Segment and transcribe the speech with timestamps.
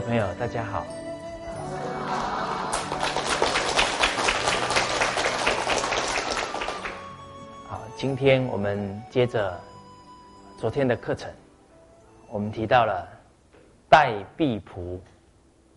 [0.00, 0.86] 朋友，大家好。
[7.68, 9.60] 好，今天我们接着
[10.56, 11.30] 昨天的课程，
[12.28, 13.06] 我们提到了
[13.88, 14.98] 待婢仆，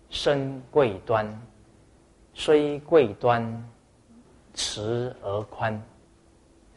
[0.09, 1.27] 身贵端，
[2.33, 3.69] 虽贵端，
[4.53, 5.79] 持而宽，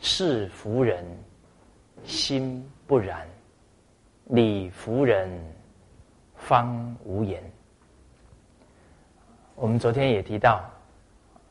[0.01, 1.05] 事服人，
[2.05, 3.27] 心不然，
[4.25, 5.56] 礼服人。
[6.47, 7.43] 方无言。
[9.57, 10.63] 我们昨天也提到，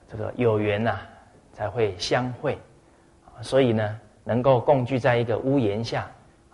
[0.08, 1.02] 这个有缘呐
[1.52, 2.58] 才会相会，
[3.42, 6.10] 所以呢，能够共聚在一个屋檐下，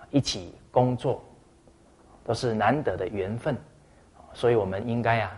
[0.10, 1.24] 一起工作，
[2.24, 3.56] 都是难得的缘分。
[4.34, 5.32] 所以我们应该啊，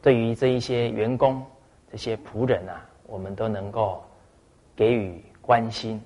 [0.00, 1.44] 对于这一些员工、
[1.90, 4.00] 这些仆人啊，我们都能够
[4.76, 6.00] 给予关心，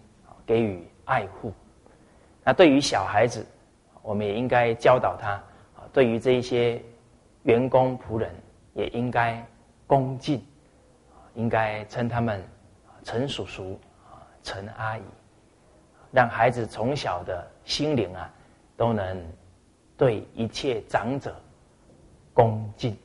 [0.47, 1.53] 给予爱护。
[2.43, 3.45] 那对于小孩子，
[4.01, 5.39] 我们也应该教导他。
[5.95, 6.83] 对于这一些
[7.45, 8.29] 员工仆人，
[8.73, 9.41] 也应该
[9.87, 10.45] 恭敬，
[11.35, 12.43] 应该称他们
[13.05, 13.79] 陈叔叔、
[14.43, 15.03] 陈阿姨，
[16.11, 18.29] 让孩子从小的心灵啊，
[18.77, 19.25] 都能
[19.97, 21.41] 对一切长者
[22.33, 22.99] 恭敬。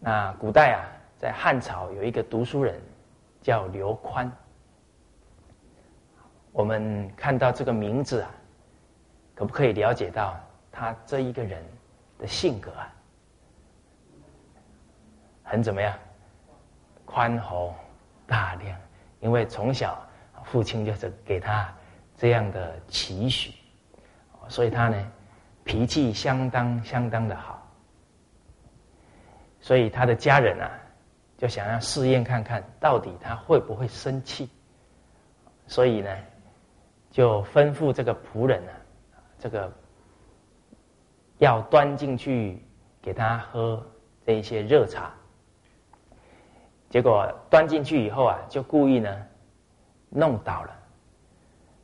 [0.00, 0.80] 那古代啊，
[1.18, 2.80] 在汉朝有一个读书人
[3.42, 4.32] 叫刘宽，
[6.52, 8.30] 我们看到这个名字啊。
[9.36, 10.36] 可不可以了解到
[10.72, 11.62] 他这一个人
[12.18, 12.92] 的性格啊？
[15.44, 15.96] 很怎么样？
[17.04, 17.72] 宽厚
[18.26, 18.76] 大量，
[19.20, 20.04] 因为从小
[20.42, 21.72] 父亲就是给他
[22.16, 23.52] 这样的期许，
[24.48, 25.12] 所以他呢
[25.62, 27.62] 脾气相当相当的好。
[29.60, 30.70] 所以他的家人啊，
[31.36, 34.48] 就想要试验看看到底他会不会生气，
[35.66, 36.16] 所以呢，
[37.10, 38.72] 就吩咐这个仆人啊。
[39.46, 39.72] 这个
[41.38, 42.60] 要端进去
[43.00, 43.80] 给他喝
[44.26, 45.14] 这一些热茶，
[46.90, 49.24] 结果端进去以后啊，就故意呢
[50.10, 50.76] 弄倒了。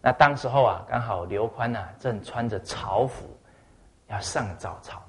[0.01, 3.25] 那当时候啊，刚好刘宽呐正穿着朝服
[4.09, 5.01] 要上早朝，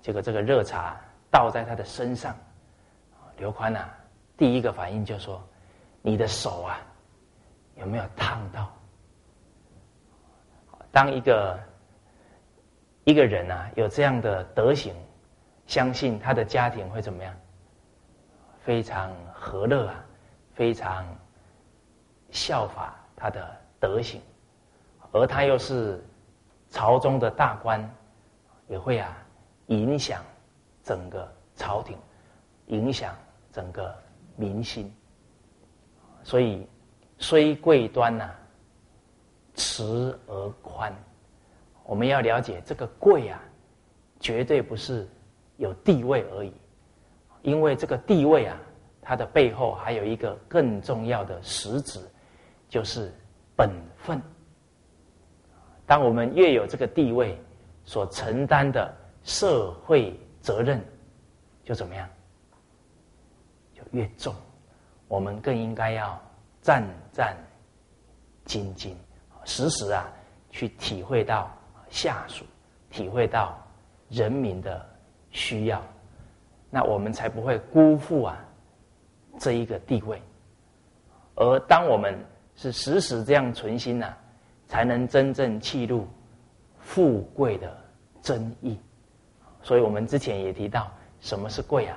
[0.00, 0.98] 结果这个热茶
[1.30, 2.34] 倒在他的身上，
[3.36, 3.94] 刘宽啊
[4.38, 5.46] 第一个反应就说
[6.00, 6.80] ：“你的手啊
[7.74, 8.72] 有没有烫到？”
[10.90, 11.58] 当一个
[13.04, 14.94] 一个人啊有这样的德行，
[15.66, 17.34] 相信他的家庭会怎么样？
[18.60, 20.04] 非常和乐啊，
[20.54, 21.04] 非常
[22.30, 24.20] 效法他的德行，
[25.12, 26.02] 而他又是
[26.70, 27.88] 朝中的大官，
[28.66, 29.16] 也会啊
[29.66, 30.22] 影响
[30.82, 31.96] 整个朝廷，
[32.66, 33.14] 影响
[33.52, 33.94] 整个
[34.36, 34.92] 民心。
[36.22, 36.66] 所以
[37.18, 38.34] 虽贵端呐。
[39.58, 40.94] 慈而宽，
[41.84, 43.42] 我们要了解这个贵啊，
[44.20, 45.06] 绝对不是
[45.56, 46.52] 有地位而已，
[47.42, 48.56] 因为这个地位啊，
[49.02, 51.98] 它的背后还有一个更重要的实质，
[52.68, 53.12] 就是
[53.56, 54.22] 本分。
[55.86, 57.36] 当我们越有这个地位，
[57.84, 58.94] 所承担的
[59.24, 60.80] 社会责任
[61.64, 62.08] 就怎么样，
[63.74, 64.32] 就越重，
[65.08, 66.16] 我们更应该要
[66.62, 67.36] 战战
[68.46, 68.92] 兢兢。
[69.48, 70.06] 时时啊，
[70.50, 71.50] 去体会到
[71.88, 72.44] 下属，
[72.90, 73.58] 体会到
[74.10, 74.86] 人民的
[75.30, 75.82] 需要，
[76.68, 78.38] 那我们才不会辜负啊
[79.38, 80.22] 这一个地位。
[81.34, 82.14] 而当我们
[82.56, 84.14] 是时时这样存心呐，
[84.66, 86.06] 才能真正记录
[86.78, 87.74] 富贵的
[88.20, 88.78] 真意。
[89.62, 91.96] 所以我们之前也提到，什么是贵啊？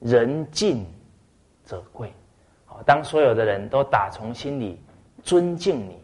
[0.00, 0.86] 人敬
[1.64, 2.12] 则贵。
[2.84, 4.80] 当所有的人都打从心里
[5.22, 5.98] 尊敬你，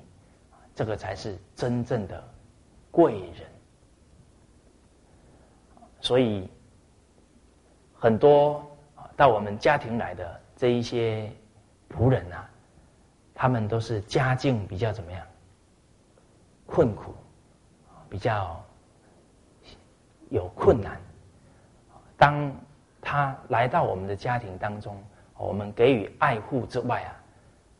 [0.75, 2.23] 这个才是真正的
[2.91, 3.47] 贵人。
[6.01, 6.49] 所以，
[7.95, 8.65] 很多
[9.17, 11.31] 到我们家庭来的这一些
[11.89, 12.45] 仆人呐，
[13.35, 15.27] 他们都是家境比较怎么样？
[16.67, 17.15] 困苦，
[18.09, 18.65] 比较
[20.31, 21.01] 有困难。
[22.17, 22.55] 当
[23.01, 24.97] 他来到我们的家庭当中。
[25.37, 27.11] 我们给予爱护之外啊，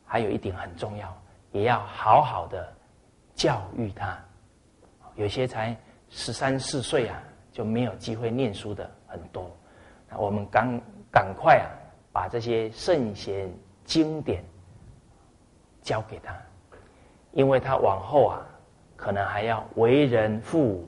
[0.05, 1.15] 还有一点很重要，
[1.51, 2.67] 也要好好的
[3.33, 4.17] 教育他。
[5.15, 5.75] 有些才
[6.09, 9.49] 十三四岁啊，就没有机会念书的很多。
[10.17, 11.65] 我们赶赶快啊，
[12.11, 13.49] 把这些圣贤
[13.85, 14.43] 经典
[15.81, 16.35] 教给他，
[17.31, 18.45] 因为他往后啊，
[18.97, 20.85] 可能还要为人父、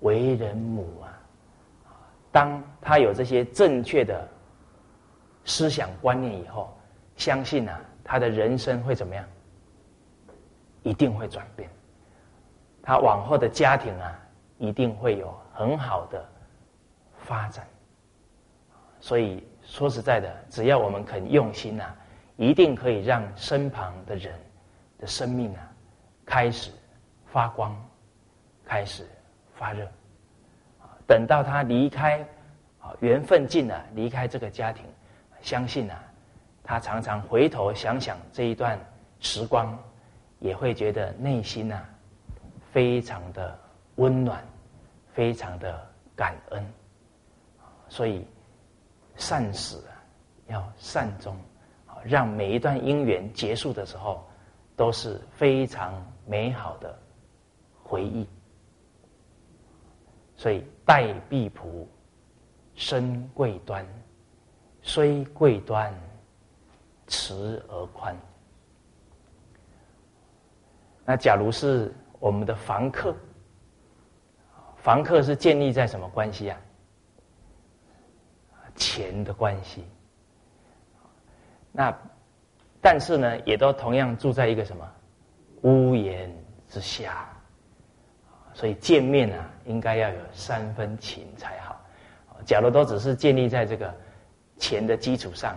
[0.00, 1.16] 为人母啊。
[2.30, 4.28] 当他有这些正确的。
[5.44, 6.76] 思想观念以后，
[7.16, 9.24] 相信啊，他的人生会怎么样？
[10.82, 11.68] 一定会转变。
[12.82, 14.20] 他往后的家庭啊，
[14.58, 16.22] 一定会有很好的
[17.16, 17.66] 发展。
[19.00, 21.84] 所以说实在的，只要我们肯用心呐，
[22.36, 24.34] 一定可以让身旁的人
[24.98, 25.72] 的生命啊，
[26.26, 26.70] 开始
[27.26, 27.74] 发光，
[28.64, 29.06] 开始
[29.54, 29.86] 发热。
[31.06, 32.20] 等到他离开，
[32.80, 34.84] 啊，缘分尽了，离开这个家庭，
[35.44, 36.02] 相信啊，
[36.62, 38.80] 他常常回头想想这一段
[39.20, 39.78] 时光，
[40.40, 41.84] 也会觉得内心呐，
[42.72, 43.56] 非常的
[43.96, 44.42] 温暖，
[45.12, 45.86] 非常的
[46.16, 46.66] 感恩。
[47.90, 48.26] 所以
[49.16, 49.92] 善始啊，
[50.46, 51.36] 要善终，
[52.02, 54.26] 让每一段姻缘结束的时候，
[54.74, 55.92] 都是非常
[56.26, 56.98] 美好的
[57.82, 58.26] 回忆。
[60.36, 61.86] 所以待必仆，
[62.74, 63.86] 身贵端，
[64.86, 65.92] 虽贵端，
[67.06, 68.14] 慈而宽。
[71.06, 73.16] 那假如是我们的房客，
[74.76, 76.60] 房客是建立在什么关系啊？
[78.76, 79.84] 钱的关系。
[81.72, 81.92] 那
[82.82, 84.86] 但是呢，也都同样住在一个什么
[85.62, 86.30] 屋檐
[86.68, 87.26] 之下。
[88.52, 91.80] 所以见面啊，应该要有三分情才好。
[92.44, 93.92] 假如都只是建立在这个
[94.58, 95.56] 钱的基础上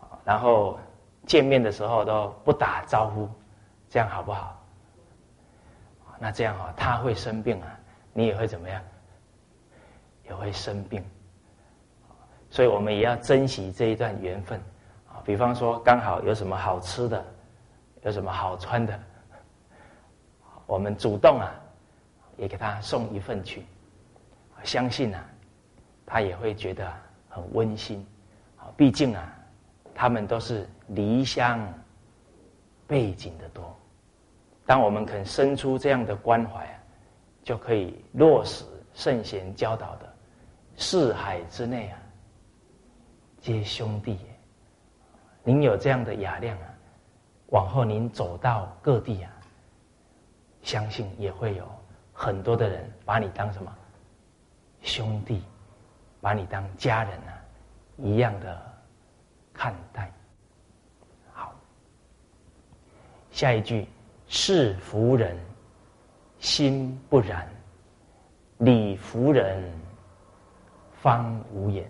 [0.00, 0.78] 啊，然后
[1.26, 3.28] 见面的时候都不打招呼，
[3.88, 4.60] 这样好不好？
[6.18, 7.78] 那这样啊，他会生病啊，
[8.12, 8.82] 你也会怎么样？
[10.24, 11.04] 也会生病。
[12.50, 14.58] 所以我们也要珍惜这一段缘分
[15.08, 15.22] 啊。
[15.24, 17.24] 比方说，刚好有什么好吃的，
[18.02, 18.98] 有什么好穿的，
[20.66, 21.52] 我们主动啊。
[22.36, 23.66] 也给他送一份去，
[24.62, 25.28] 相信啊，
[26.06, 26.88] 他也会觉得
[27.38, 28.04] 很温馨。
[28.56, 29.32] 啊，毕竟啊，
[29.94, 31.72] 他们都是离乡
[32.86, 33.74] 背景的多。
[34.66, 36.78] 当我们肯生出这样的关怀啊，
[37.42, 40.12] 就可以落实圣贤教导的
[40.76, 41.98] 四海之内啊，
[43.40, 44.18] 皆兄弟。
[45.44, 46.68] 您有这样的雅量啊，
[47.46, 49.32] 往后您走到各地啊，
[50.62, 51.66] 相信也会有。
[52.12, 53.72] 很多的人把你当什么
[54.82, 55.44] 兄弟，
[56.20, 57.32] 把你当家人啊，
[57.96, 58.60] 一样的
[59.52, 60.12] 看待。
[61.32, 61.54] 好，
[63.30, 63.86] 下一句
[64.26, 65.36] 是福人
[66.38, 67.48] 心不然，
[68.58, 69.62] 礼服人
[71.00, 71.88] 方无言。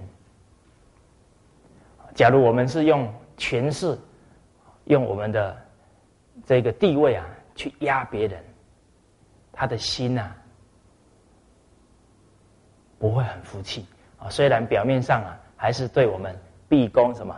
[2.15, 3.99] 假如我们是用权势，
[4.85, 5.57] 用我们的
[6.45, 8.45] 这个地位啊，去压别人。
[9.53, 10.33] 他的心呐，
[12.99, 13.85] 不会很服气
[14.19, 14.29] 啊。
[14.31, 16.37] 虽然表面上啊，还是对我们
[16.69, 17.35] 毕恭什么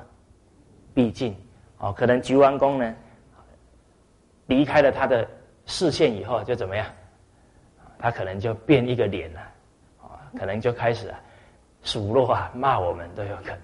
[0.95, 1.37] 毕敬
[1.79, 1.93] 哦。
[1.93, 2.95] 可能鞠完躬呢，
[4.47, 5.29] 离开了他的
[5.67, 6.87] 视线以后，就怎么样？
[7.99, 9.41] 他可能就变一个脸了
[10.01, 11.21] 啊，可能就开始啊
[11.83, 13.61] 数落啊骂我们都有可能。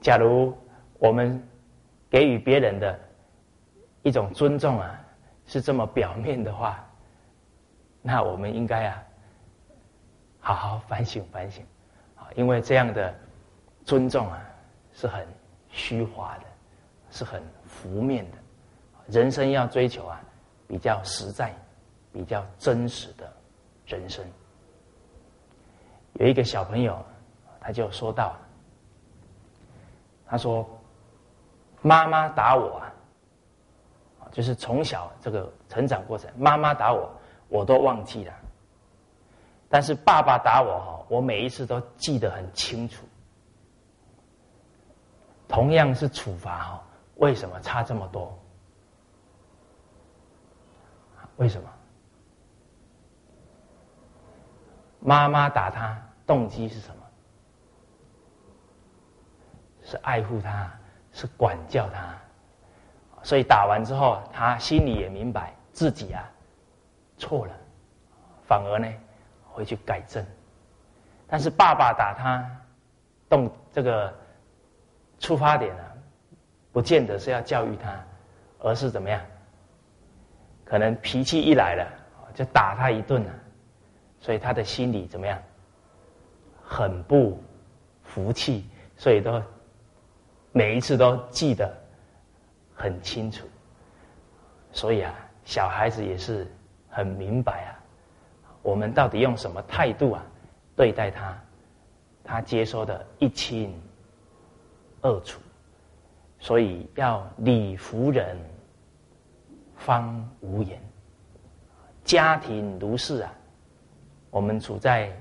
[0.00, 0.56] 假如
[0.98, 1.42] 我们
[2.08, 2.98] 给予别人的
[4.02, 5.00] 一种尊重啊，
[5.46, 6.84] 是这么表面的话。
[8.06, 9.02] 那我们应该啊，
[10.44, 11.64] 好好反省反省，
[12.16, 13.12] 啊，因为这样的
[13.82, 14.38] 尊重啊
[14.92, 15.26] 是很
[15.70, 16.44] 虚华的，
[17.10, 18.36] 是很浮面的。
[19.06, 20.20] 人生要追求啊
[20.68, 21.50] 比较实在、
[22.12, 23.32] 比较真实的
[23.86, 24.22] 人生。
[26.12, 27.02] 有一个小朋友，
[27.58, 28.36] 他就说到，
[30.26, 30.68] 他说
[31.80, 32.92] ：“妈妈打我啊，
[34.30, 37.10] 就是从小这个成长过程，妈妈打我。”
[37.48, 38.32] 我都忘记了，
[39.74, 43.04] 但是爸爸打我哈，我每一次都记得很清楚。
[45.48, 46.84] 同样是处罚哈，
[47.16, 48.38] 为什么差这么多？
[51.38, 51.68] 为什么？
[55.00, 57.02] 妈妈打他动机是什么？
[59.82, 60.72] 是爱护他，
[61.12, 62.16] 是管教他，
[63.24, 66.30] 所以打完之后，他心里也明白自己啊。
[67.18, 67.52] 错了，
[68.46, 68.86] 反而呢
[69.54, 70.26] 回去改正。
[71.28, 72.44] 但是爸爸打他，
[73.28, 74.12] 动这个
[75.20, 75.82] 出发点呢，
[76.72, 78.04] 不见得是要教育他，
[78.58, 79.20] 而是怎么样？
[80.64, 81.88] 可能脾气一来了，
[82.34, 83.32] 就打他一顿了，
[84.18, 85.40] 所以他的心里怎么样？
[86.62, 87.40] 很不
[88.02, 89.40] 服气，所以都
[90.50, 91.72] 每一次都记得
[92.74, 93.46] 很清楚。
[94.72, 96.50] 所以啊，小孩子也是。
[96.96, 97.70] 很明白啊，
[98.64, 100.24] 我们到底用什么态度啊
[100.74, 101.38] 对待他，
[102.24, 103.78] 他接收的一清
[105.02, 105.38] 二楚，
[106.40, 108.36] 所以要礼服人
[109.76, 110.80] 方无言，
[112.04, 113.32] 家庭如是啊，
[114.30, 115.14] 我们处在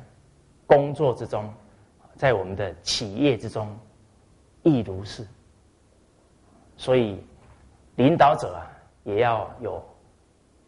[0.65, 1.53] 工作之中，
[2.15, 3.77] 在我们的企业之中
[4.63, 5.27] 亦如是。
[6.77, 7.21] 所以，
[7.97, 8.65] 领导者啊，
[9.03, 9.83] 也要有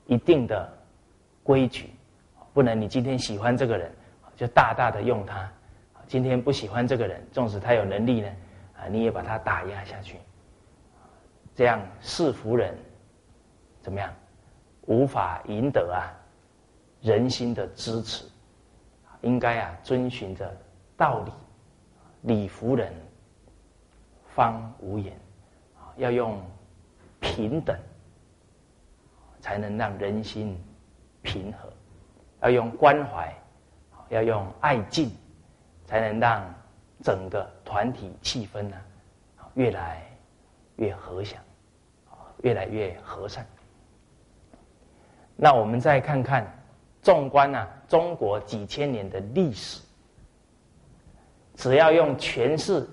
[0.07, 0.71] 一定的
[1.41, 1.89] 规矩，
[2.55, 3.91] 不能你今天喜欢这个人，
[4.33, 5.45] 就大大的用他；
[6.07, 8.29] 今天不喜欢这个人，纵使他有能力呢，
[8.79, 10.15] 啊，你也把他打压下去。
[11.53, 12.73] 这样是服人，
[13.81, 14.09] 怎么样？
[14.83, 16.07] 无法赢得啊
[17.01, 18.23] 人心的支持。
[19.19, 20.49] 应该啊遵循着
[20.95, 21.31] 道理，
[22.21, 22.93] 礼服人
[24.33, 25.13] 方无言。
[25.97, 26.41] 要用
[27.19, 27.77] 平等，
[29.41, 30.57] 才能让人心
[31.21, 31.67] 平和；
[32.45, 33.33] 要用关怀，
[34.09, 35.11] 要用爱敬，
[35.85, 36.43] 才能让
[37.03, 38.77] 整个团体气氛呢
[39.55, 40.05] 越来
[40.75, 41.41] 越和祥，
[42.43, 43.43] 越来越和善。
[45.35, 46.45] 那我们再看看，
[47.01, 49.81] 纵观呢中国几千年的历史，
[51.55, 52.87] 只要用权势、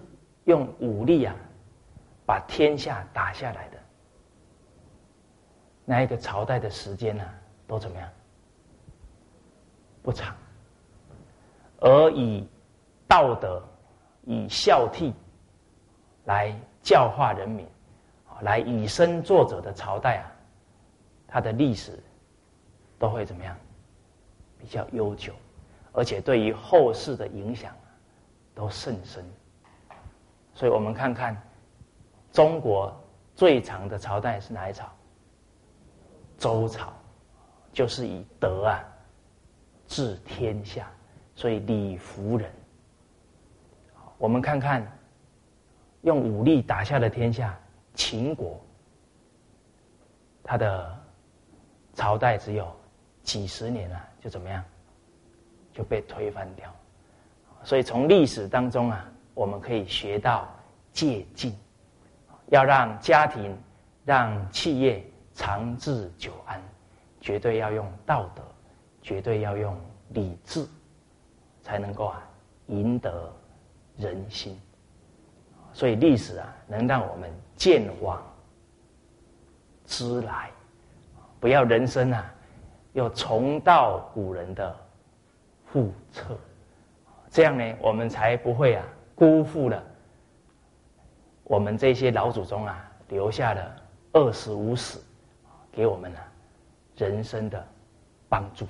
[0.45, 1.37] 用武力啊。
[2.25, 3.79] 把天下打下来的
[5.85, 7.25] 那一个朝代的时间呢，
[7.67, 8.09] 都怎么样？
[10.03, 10.35] 不长。
[11.79, 12.47] 而以
[13.09, 13.63] 道德、
[14.25, 15.13] 以孝悌
[16.25, 17.67] 来教化人民，
[18.41, 20.33] 来以身作则的朝代啊，
[21.27, 21.99] 它的历史
[22.99, 23.57] 都会怎么样？
[24.59, 25.33] 比较悠久，
[25.93, 27.75] 而且对于后世的影响
[28.55, 29.25] 都甚深。
[30.55, 31.41] 所以我们看看。
[32.33, 32.91] 中国
[33.35, 34.87] 最长的朝代是哪一朝？
[36.39, 36.91] 周朝，
[37.75, 38.83] 就是以德啊
[39.93, 40.91] 治天下，
[41.35, 42.51] 所以礼服人。
[44.17, 44.91] 我们看看，
[46.01, 47.55] 用武力打下的天下，
[47.93, 48.59] 秦国，
[50.43, 50.99] 他的
[51.93, 52.75] 朝代只有
[53.23, 54.65] 几十年啊，就怎么样，
[55.75, 56.75] 就被推翻掉。
[57.63, 60.49] 所以从历史当中啊，我们可以学到
[60.91, 61.53] 借鉴。
[62.47, 63.55] 要让家庭、
[64.07, 66.59] 让企业长治久安，
[67.21, 68.43] 绝对要用道德，
[69.03, 69.77] 绝对要用
[70.11, 70.65] 理智，
[71.61, 72.23] 才能够啊
[72.69, 73.31] 赢得
[73.99, 74.59] 人心。
[75.73, 78.23] 所以历史啊，能让我们见往
[79.87, 80.51] 知来，
[81.41, 82.35] 不要人生啊
[82.93, 84.77] 又重蹈古人的
[85.73, 86.39] 覆辙。
[87.31, 89.83] 这样呢，我们才不会啊辜负了。
[91.45, 93.77] 我们这些老祖宗啊，留下的
[94.13, 94.99] 二十五史，
[95.73, 96.23] 给我们啊
[96.97, 97.67] 人生的
[98.29, 98.67] 帮助。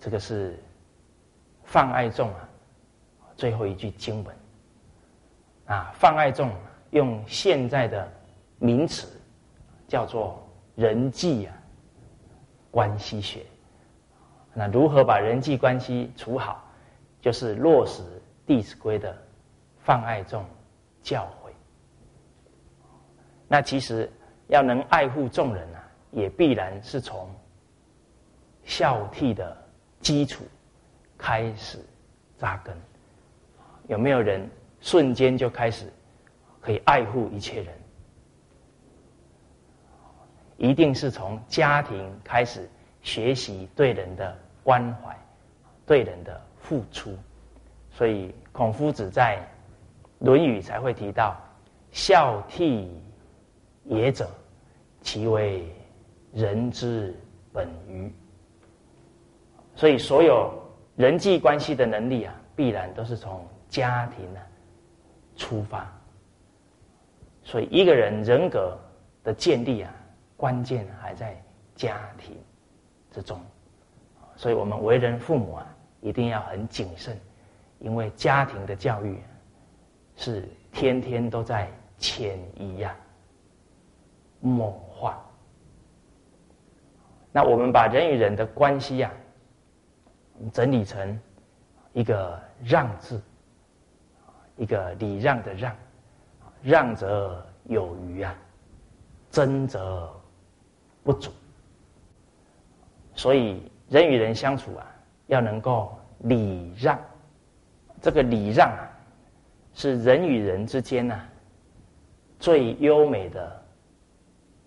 [0.00, 0.58] 这个是
[1.64, 2.48] 泛爱众啊
[3.36, 4.36] 最后一句经文
[5.66, 6.50] 啊，泛爱众
[6.90, 8.10] 用现在的
[8.58, 9.08] 名词
[9.86, 10.42] 叫做
[10.74, 11.54] 人际啊
[12.70, 13.44] 关系学。
[14.54, 16.64] 那如何把人际关系处好，
[17.20, 18.02] 就是落实
[18.46, 19.16] 《弟子规》的。
[19.80, 20.44] 泛爱众
[21.02, 21.50] 教诲，
[23.46, 24.12] 那其实
[24.48, 27.26] 要能爱护众人啊，也必然是从
[28.64, 29.56] 孝悌的
[30.00, 30.44] 基础
[31.16, 31.78] 开始
[32.36, 32.76] 扎根。
[33.86, 34.48] 有没有人
[34.80, 35.92] 瞬间就开始
[36.60, 37.74] 可以爱护一切人？
[40.56, 42.68] 一定是从家庭开始
[43.02, 45.16] 学习对人的关怀，
[45.86, 47.16] 对人的付出。
[47.90, 49.46] 所以孔夫子在。
[50.26, 51.40] 《论语》才会提到
[51.94, 52.88] “孝悌
[53.84, 54.28] 也者，
[55.00, 55.72] 其为
[56.32, 57.14] 人之
[57.52, 58.12] 本于”。
[59.78, 60.52] 所以，所有
[60.96, 64.40] 人际关系的能力啊，必然都是从家庭呢
[65.36, 65.86] 出发。
[67.44, 68.76] 所以，一个人人格
[69.22, 69.94] 的建立啊，
[70.36, 71.40] 关键还在
[71.76, 72.36] 家庭
[73.12, 73.40] 之中。
[74.34, 77.16] 所以我们为人父母啊，一定要很谨慎，
[77.78, 79.16] 因为家庭的教育。
[80.16, 80.42] 是
[80.72, 82.96] 天天都在潜移呀、
[84.40, 85.24] 默化。
[87.30, 89.12] 那我们把人与人的关系呀，
[90.52, 91.18] 整理成
[91.92, 93.20] 一个“让”字，
[94.56, 95.76] 一个礼让的“让”，
[96.62, 98.34] 让则有余啊，
[99.30, 100.12] 争则
[101.02, 101.30] 不足。
[103.14, 104.86] 所以人与人相处啊，
[105.26, 106.98] 要能够礼让。
[108.00, 108.88] 这个礼让啊。
[109.74, 111.16] 是人与人之间呢
[112.40, 113.62] 最优美的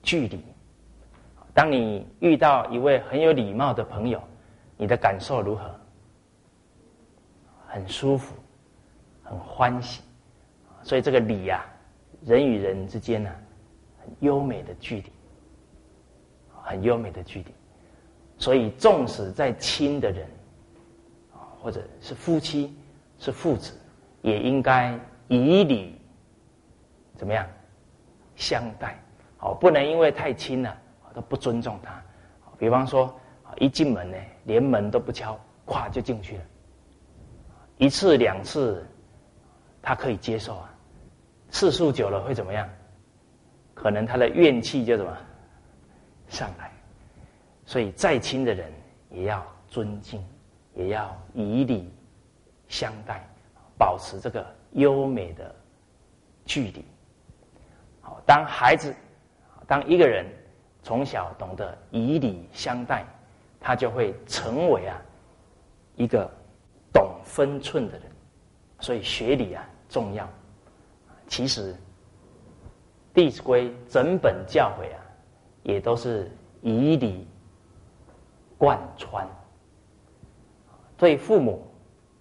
[0.02, 0.42] 距离。
[1.54, 4.24] 当你遇到一位很有礼貌的朋友，
[4.82, 5.64] 你的感受如何？
[7.68, 8.34] 很舒服，
[9.22, 10.02] 很欢喜。
[10.82, 11.64] 所以这个礼呀，
[12.24, 13.30] 人与人之间呢，
[14.02, 15.12] 很优美的距离。
[16.64, 17.54] 很优美的距离。
[18.40, 20.28] 所以，纵使再亲的人，
[21.62, 22.76] 或者是夫妻、
[23.20, 23.80] 是父子，
[24.24, 26.02] 也应该以礼
[27.16, 27.48] 怎么样
[28.36, 29.00] 相待？
[29.42, 30.76] 哦，不能因为太亲了，
[31.14, 32.02] 都不尊重他。
[32.58, 33.16] 比方说，
[33.58, 36.44] 一进门呢，连门都不敲，咵就进去了。
[37.78, 38.86] 一次两次，
[39.82, 40.74] 他可以接受啊。
[41.50, 42.70] 次数久了会怎么样？
[43.74, 45.18] 可能他的怨气就怎么
[46.28, 46.72] 上来。
[47.66, 48.72] 所以再亲的人
[49.10, 50.24] 也要尊敬，
[50.76, 51.92] 也要以礼
[52.68, 53.26] 相待，
[53.78, 55.56] 保持这个优美的
[56.46, 56.86] 距离。
[58.02, 58.94] 好，当孩子，
[59.68, 60.26] 当一个人
[60.84, 63.06] 从小懂得以礼相待，
[63.62, 65.02] 他就会成为啊
[65.96, 66.30] 一个
[66.92, 68.12] 懂分寸的人。
[68.82, 70.28] 所以学礼啊重要。
[71.28, 71.74] 其实
[73.14, 75.00] 《弟子规》整本教诲啊，
[75.64, 76.30] 也都是
[76.62, 77.26] 以礼。
[78.58, 79.28] 贯穿，
[80.96, 81.66] 对父母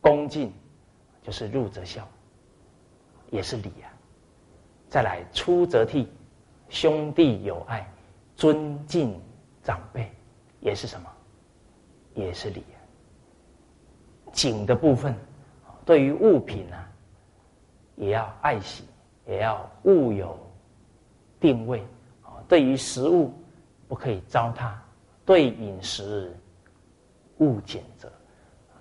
[0.00, 0.50] 恭敬，
[1.23, 2.09] 就是入则孝，
[3.28, 3.92] 也是礼啊。
[4.88, 6.06] 再来出则悌，
[6.70, 7.87] 兄弟友爱，
[8.37, 9.20] 尊敬
[9.62, 10.11] 长辈，
[10.61, 11.12] 也是什么？
[12.20, 12.64] 也是礼。
[14.33, 15.12] 景的部分，
[15.85, 16.88] 对于物品啊，
[17.96, 18.85] 也要爱惜，
[19.26, 20.38] 也要物有
[21.40, 21.80] 定位
[22.22, 22.38] 啊。
[22.48, 23.33] 对于食物，
[23.88, 24.72] 不可以糟蹋。
[25.26, 26.33] 对饮食
[27.38, 28.11] 勿拣择，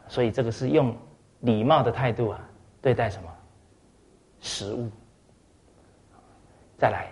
[0.08, 0.96] 所以这个是用
[1.42, 2.40] 礼貌的态度啊
[2.82, 3.30] 对待什么
[4.40, 4.90] 食物。
[6.78, 7.12] 再来，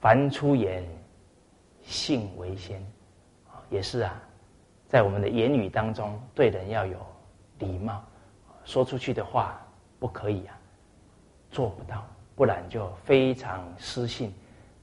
[0.00, 0.84] 凡出言，
[1.82, 2.84] 信为先，
[3.70, 4.22] 也是啊，
[4.88, 6.96] 在我们的言语当中对人要有
[7.58, 8.02] 礼貌，
[8.64, 9.60] 说出去的话
[9.98, 10.58] 不可以啊
[11.50, 14.32] 做不到，不然就非常失信，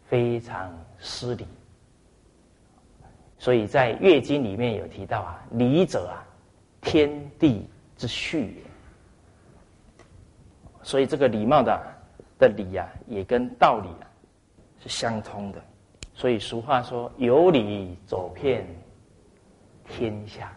[0.08, 1.48] 非常失礼。
[3.38, 6.22] 所以在《乐经》里面有提到啊，礼者啊，
[6.82, 8.62] 天地之序也。
[10.84, 11.82] 所以这个礼貌的
[12.38, 14.06] 的礼呀，也跟道理啊
[14.82, 15.62] 是相通的。
[16.14, 18.66] 所以俗话说：“有礼走遍
[19.88, 20.52] 天下。”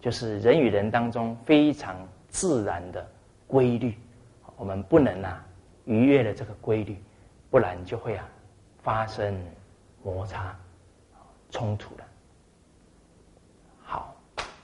[0.00, 1.96] 就是人与人当中非常
[2.28, 3.06] 自然的
[3.46, 3.94] 规律，
[4.56, 5.44] 我们不能啊
[5.84, 6.96] 逾越了这个规律，
[7.50, 8.28] 不然就会啊
[8.82, 9.38] 发生
[10.02, 10.56] 摩擦。
[11.50, 12.04] 冲突了。
[13.82, 14.14] 好，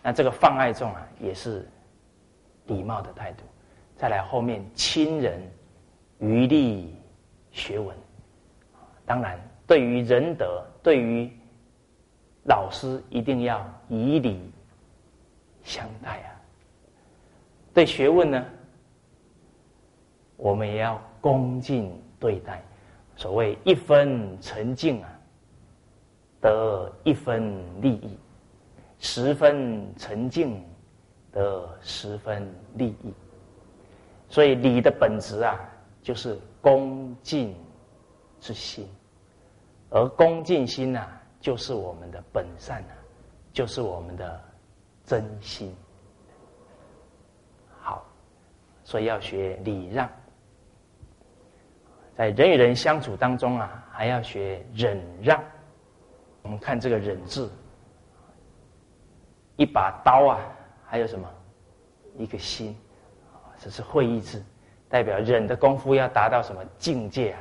[0.02, 1.66] 那这个放爱众啊，也是
[2.66, 3.42] 礼貌的态度。
[3.96, 5.40] 再来后面亲人
[6.18, 6.94] 余力
[7.52, 7.96] 学文，
[9.06, 11.32] 当然对于仁德，对于
[12.44, 14.50] 老师一定要以礼
[15.62, 16.28] 相待啊。
[17.72, 18.44] 对学问呢，
[20.36, 22.62] 我们也要恭敬对待。
[23.16, 25.10] 所谓一分沉静啊。
[26.40, 28.18] 得一分利益，
[28.98, 30.62] 十分沉静，
[31.32, 33.14] 得十分利益。
[34.28, 35.58] 所以礼的本质啊，
[36.02, 37.56] 就是恭敬
[38.40, 38.86] 之心，
[39.88, 41.08] 而恭敬心呐，
[41.44, 42.94] 就是我们的本善呐，
[43.52, 44.42] 就是我们的
[45.04, 45.76] 真心。
[47.82, 48.02] 好，
[48.82, 50.08] 所以要学礼让，
[52.16, 55.38] 在人与人相处当中啊，还要学忍让。
[56.40, 57.52] 我们看这个“忍”字，
[59.56, 60.40] 一把刀啊，
[60.86, 61.28] 还有什么？
[62.16, 62.74] 一个心，
[63.58, 64.42] 这是会意字，
[64.88, 67.40] 代表忍的功夫要达到什么境界啊？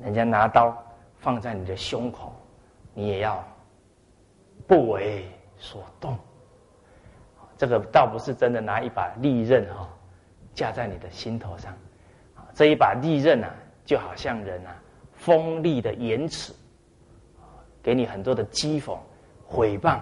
[0.00, 0.80] 人家拿刀
[1.22, 2.34] 放在你的胸口，
[2.92, 3.42] 你也要
[4.66, 6.18] 不为所动。
[7.56, 9.88] 这个倒不是真的拿一把利刃哈，
[10.52, 11.72] 架在你的心头上。
[12.52, 13.54] 这一把利刃啊，
[13.84, 14.76] 就好像人啊。
[15.14, 16.52] 锋利的言辞，
[17.80, 18.98] 给你很多的讥讽、
[19.46, 20.00] 毁谤，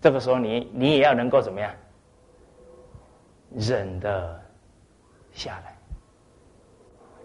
[0.00, 1.70] 这个时候你你也要能够怎么样
[3.54, 4.40] 忍得
[5.34, 5.76] 下来，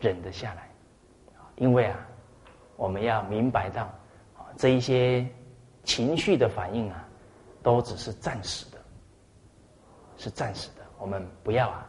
[0.02, 0.70] 忍得下来，
[1.56, 2.06] 因为啊，
[2.80, 3.94] 我们要明白到，
[4.56, 5.28] 这一些
[5.84, 7.06] 情绪的反应啊，
[7.62, 8.78] 都只是暂时的，
[10.18, 11.86] 是暂时的，我们不要啊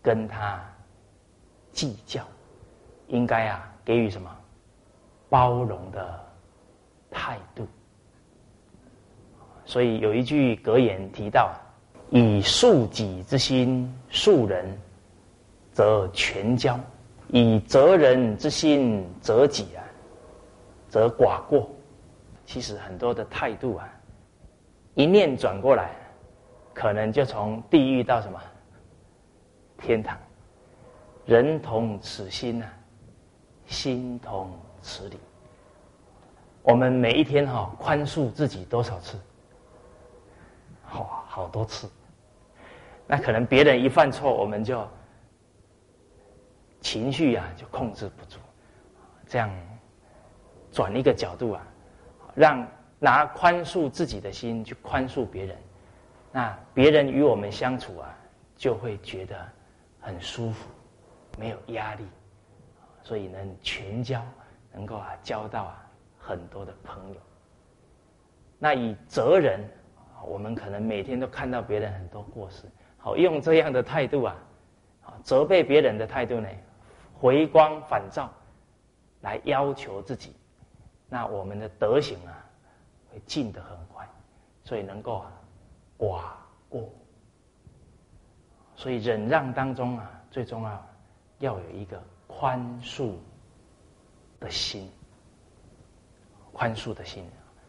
[0.00, 0.64] 跟他
[1.72, 2.24] 计较，
[3.08, 4.34] 应该啊给予什么？
[5.28, 6.24] 包容的
[7.10, 7.66] 态度，
[9.66, 11.52] 所以有一句格言提到
[12.08, 14.64] ：“以恕己之心恕人，
[15.72, 16.78] 则全交；
[17.28, 19.83] 以责人之心责己啊，
[20.94, 21.68] 则寡过。”
[22.46, 23.92] 其实很多的态度啊，
[24.94, 25.90] 一念转过来，
[26.72, 28.40] 可能就从地狱到什么
[29.78, 30.16] 天堂。
[31.26, 32.66] 人同此心呐，
[33.66, 34.50] 心同。
[34.86, 35.18] 此理，
[36.62, 39.18] 我们每一天哈宽恕自己多少次？
[40.82, 41.88] 好，好多次。
[43.06, 44.86] 那可能别人一犯错，我们就
[46.82, 48.36] 情绪啊就控制不住，
[49.26, 49.50] 这样
[50.74, 51.66] 转一个角度啊，
[52.34, 52.66] 让
[52.98, 55.56] 拿宽恕自己的心去宽恕别人，
[56.32, 58.12] 那别人与我们相处啊，
[58.56, 59.36] 就会觉得
[60.00, 60.68] 很舒服，
[61.38, 62.04] 没有压力，
[63.04, 64.20] 所以能全交，
[64.72, 65.86] 能够啊交到啊
[66.18, 67.16] 很多的朋友。
[68.58, 69.60] 那以责人，
[70.26, 72.64] 我们可能每天都看到别人很多过失。
[72.98, 74.36] 好，用这样的态度啊，
[75.04, 76.48] 啊，责备别人的态度呢，
[77.12, 78.28] 回光返照，
[79.20, 80.34] 来要求自己，
[81.14, 82.44] 那我们的德行啊，
[83.08, 84.04] 会进得很快，
[84.64, 85.30] 所以能够啊，
[85.96, 86.22] 寡
[86.68, 86.90] 过。
[88.74, 90.86] 所以忍让当中啊，最重要
[91.38, 93.12] 要有一个宽恕
[94.40, 94.90] 的心，
[96.52, 97.24] 宽恕的心。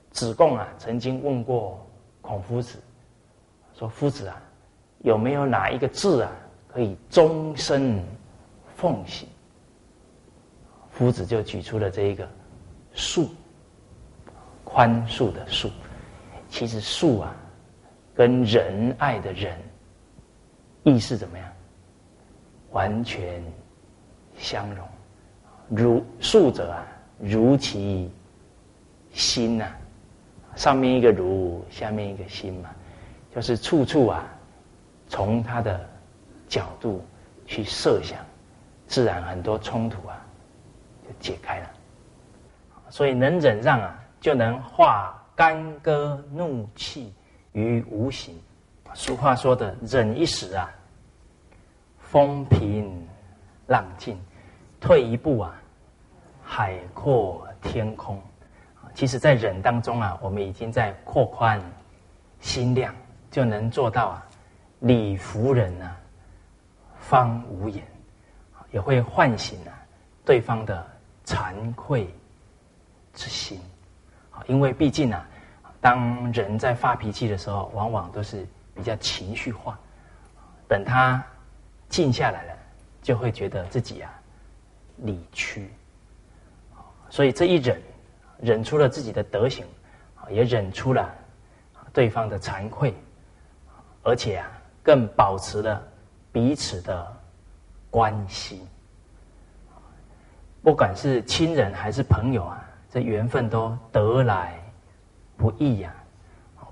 [0.10, 1.86] 子贡啊，曾经问过
[2.22, 2.82] 孔夫子，
[3.76, 4.42] 说：“夫子啊。”
[5.06, 6.32] 有没有哪一个字啊，
[6.68, 8.04] 可以终身
[8.76, 9.30] 奉行？
[10.90, 12.28] 夫子就举出了这一个
[12.96, 13.28] “恕”，
[14.64, 15.70] 宽恕的“恕”。
[16.50, 17.36] 其实“恕”啊，
[18.14, 19.58] 跟仁爱的“仁”
[20.84, 21.48] 意思怎么样？
[22.72, 23.44] 完全
[24.38, 24.88] 相容。
[25.70, 26.86] 如恕者啊，
[27.20, 28.12] 如其
[29.12, 29.66] 心呐，
[30.56, 32.70] 上面一个如，下面一个心嘛，
[33.34, 34.28] 就是处处啊。
[35.08, 35.88] 从他的
[36.48, 37.04] 角度
[37.46, 38.20] 去设想，
[38.88, 40.26] 自然很多冲突啊
[41.08, 41.70] 就解开了。
[42.96, 47.14] 所以能忍让啊，就能化干戈怒气
[47.52, 48.34] 于无形。
[48.94, 50.72] 俗话说的“忍一时啊，
[52.00, 53.06] 风平
[53.68, 54.16] 浪静；
[54.80, 55.54] 退一步啊，
[56.42, 58.18] 海阔天空。”
[58.96, 61.62] 其实，在忍当中啊，我们已经在扩宽
[62.40, 62.96] 心量，
[63.30, 64.26] 就能做到啊。
[64.80, 65.92] 礼服人呢，
[66.98, 67.84] 方无言，
[68.72, 69.76] 也会唤醒啊
[70.24, 70.88] 对方的
[71.26, 72.10] 惭愧
[73.16, 73.60] 之心，
[74.46, 75.26] 因为毕竟啊，
[75.82, 79.80] 当人在发脾气的时候，往往都是比较情绪化，
[80.68, 81.24] 等他
[81.90, 82.54] 静下来了，
[83.02, 84.14] 就会觉得自己啊
[84.98, 85.72] 理屈，
[87.10, 87.82] 所以这一忍，
[88.40, 89.66] 忍出了自己的德行，
[90.30, 91.10] 也忍出了
[91.92, 92.94] 对方的惭愧，
[94.04, 94.52] 而且啊。
[94.86, 95.82] 更保持了
[96.32, 97.18] 彼此的
[97.90, 98.62] 关系，
[100.62, 102.64] 不管是亲人还是朋友啊，
[102.96, 104.58] 这缘分都得来
[105.36, 105.94] 不易呀。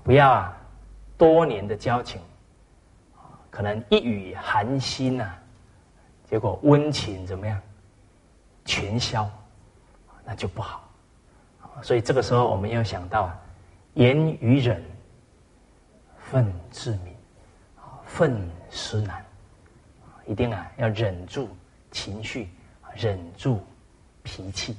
[0.02, 0.56] 不要啊，
[1.18, 2.18] 多年的交情，
[3.50, 5.34] 可能一语寒心呐，
[6.24, 7.60] 结果温情怎么样
[8.64, 9.30] 全消，
[10.24, 10.88] 那就不好。
[11.82, 13.30] 所以这个时候，我们要想到
[13.92, 14.82] 言语忍，
[16.16, 16.98] 愤自泯。
[18.06, 19.22] 愤思难，
[20.26, 21.50] 一定啊要忍住
[21.90, 22.48] 情绪，
[22.94, 23.62] 忍住
[24.22, 24.74] 脾气。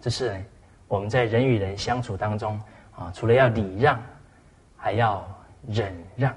[0.00, 0.42] 这是
[0.88, 2.60] 我们在人与人相处当中
[2.96, 4.00] 啊，除了要礼让，
[4.76, 5.26] 还要
[5.68, 6.34] 忍让。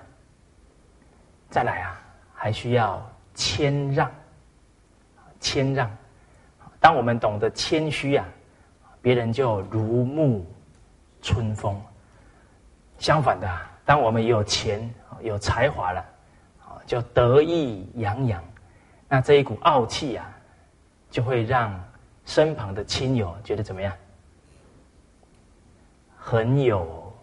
[1.49, 2.02] 再来啊，
[2.34, 3.02] 还需要
[3.34, 4.12] 谦让。
[5.39, 5.89] 谦让，
[6.80, 8.26] 当我们懂得谦虚啊，
[9.02, 10.41] 别人就如沐
[11.21, 11.82] 春风。
[12.99, 13.49] 相反的，
[13.86, 14.93] 当我们有钱。
[15.21, 16.06] 有才华了，
[16.60, 18.43] 啊，就得意洋洋，
[19.08, 20.30] 那这一股傲气啊，
[21.10, 21.82] 就会让
[22.25, 23.93] 身旁的亲友觉得怎么样？
[26.17, 27.13] 很有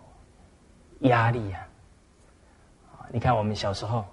[1.01, 1.67] 压力呀！
[2.93, 4.05] 啊，你看我们小时候，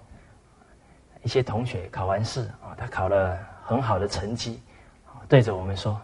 [1.22, 4.62] 一些同学考完试啊，他考了很好的成绩，
[5.28, 6.00] 对着我们说：“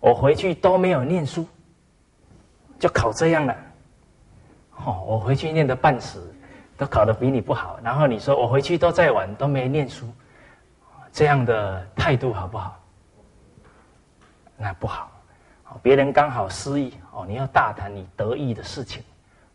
[0.00, 1.46] 我回去都没有念书，
[2.78, 3.56] 就考这样了。”
[4.86, 6.34] 哦，我回去念的半死。
[6.80, 10.10] 都考得比你不好，然后你说我回去都在玩，都没念书，
[11.12, 12.79] 这样的态度好不好？
[14.60, 15.10] 那不好。
[15.82, 19.02] 别人刚好失意哦，你要大谈你得意的事情，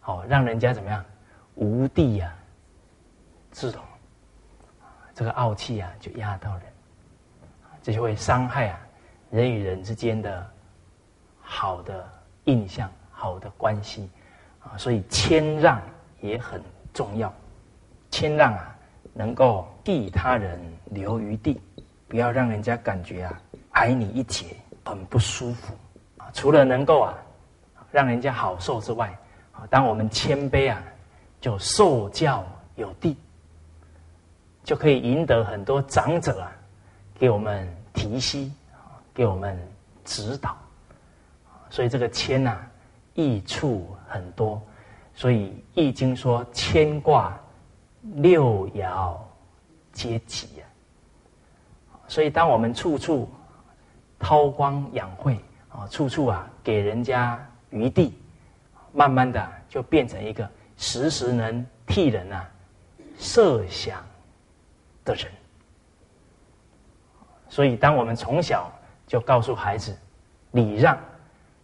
[0.05, 1.05] 哦让人家怎么样
[1.53, 2.33] 无地呀
[3.51, 3.83] 自容，
[5.13, 6.63] 这个傲气啊就压到人，
[7.83, 8.79] 这就会伤害啊
[9.29, 10.49] 人与人之间的
[11.41, 12.09] 好的
[12.45, 14.09] 印象、好的关系
[14.61, 15.81] 啊，所以谦让
[16.19, 16.61] 也很。
[16.95, 17.33] 重要，
[18.09, 18.73] 谦让啊，
[19.13, 21.61] 能够替他人留余地，
[22.07, 23.41] 不要让人家感觉啊
[23.71, 24.55] 矮你一截，
[24.86, 25.74] 很不舒服
[26.17, 26.32] 啊。
[26.34, 27.17] 除了能够啊
[27.91, 29.17] 让人家好受之外，
[29.52, 30.82] 啊，当我们谦卑啊，
[31.41, 32.45] 就受教
[32.76, 33.17] 有地，
[34.63, 36.52] 就可以赢得很多长者啊
[37.19, 39.60] 给我们提携啊，给我们
[40.06, 40.56] 指导。
[41.69, 42.58] 所以这个谦呐，
[43.15, 44.62] 益处很多。
[45.13, 47.38] 所以《易经》说：“牵挂
[48.02, 49.15] 六爻
[49.93, 50.67] 皆吉啊。”
[52.08, 53.30] 所以，当我们处处
[54.25, 58.17] 韬光养晦啊，处处啊给人家余地，
[58.91, 62.49] 慢慢的就变成一个时时能替人啊
[63.19, 64.03] 设想
[65.03, 65.31] 的人。
[67.47, 68.71] 所以，当我们从小
[69.05, 69.95] 就告诉孩子
[70.53, 70.97] 礼让，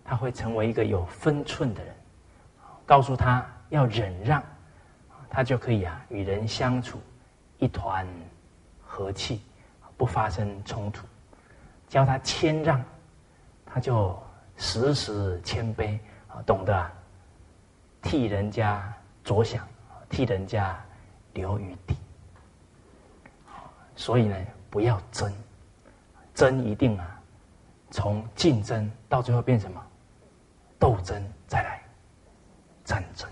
[0.05, 1.95] 他会成为一个有分寸的人。
[2.85, 4.43] 告诉他要忍让，
[5.31, 6.99] 他就可以啊与人相处
[7.57, 8.05] 一团
[8.85, 9.41] 和气，
[9.97, 11.07] 不发生冲突。
[11.91, 12.81] 教他谦让，
[13.65, 14.17] 他就
[14.55, 15.99] 时时谦卑
[16.29, 16.91] 啊，懂得
[18.01, 18.81] 替人家
[19.25, 19.67] 着想，
[20.09, 20.79] 替人家
[21.33, 21.93] 留余地。
[23.93, 24.37] 所以呢，
[24.69, 25.29] 不要争，
[26.33, 27.21] 争一定啊，
[27.89, 29.85] 从竞争到最后变什么？
[30.79, 31.81] 斗争再来。
[32.85, 33.29] 战争，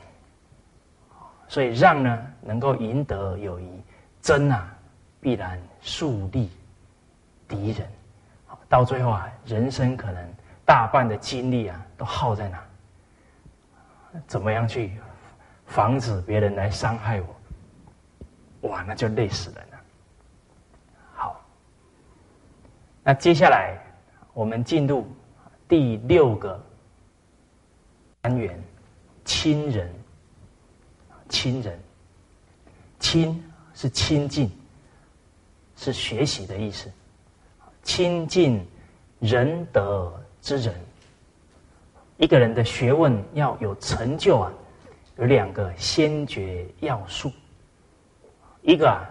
[1.48, 3.82] 所以让呢能够赢得友谊，
[4.22, 4.74] 争啊
[5.20, 6.50] 必然树立
[7.48, 7.90] 敌人，
[8.70, 12.64] 到最后啊，人生可能大半的精力啊都耗在哪？
[14.28, 14.94] 怎么样去
[15.66, 18.70] 防止别人来伤害我？
[18.70, 19.80] 哇，那就累死人了。
[21.14, 21.42] 好，
[23.04, 23.78] 那接下来
[24.34, 25.08] 我们进入
[25.68, 26.64] 第六个
[28.22, 28.58] 单元。
[29.26, 29.94] 亲人，
[31.28, 31.80] 亲人，
[33.00, 34.52] 亲是亲近，
[35.76, 36.92] 是学习的意思。
[37.90, 38.64] 亲近
[39.18, 40.76] 仁德之人，
[42.18, 44.52] 一个人的学问要有成就啊，
[45.18, 47.32] 有两个先决要素。
[48.62, 49.02] 一个啊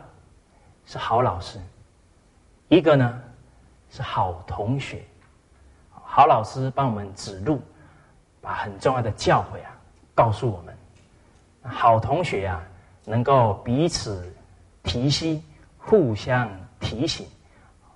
[0.87, 1.59] 是好老师，
[2.69, 3.21] 一个呢
[3.91, 5.03] 是好同学。
[5.91, 7.61] 好老师帮我们指路，
[8.41, 9.77] 把很重要的教诲啊。
[10.15, 10.79] 告诉我们，
[11.63, 12.63] 好同学啊，
[13.05, 14.33] 能够彼此
[14.85, 15.43] 提携、
[15.77, 17.27] 互相提醒，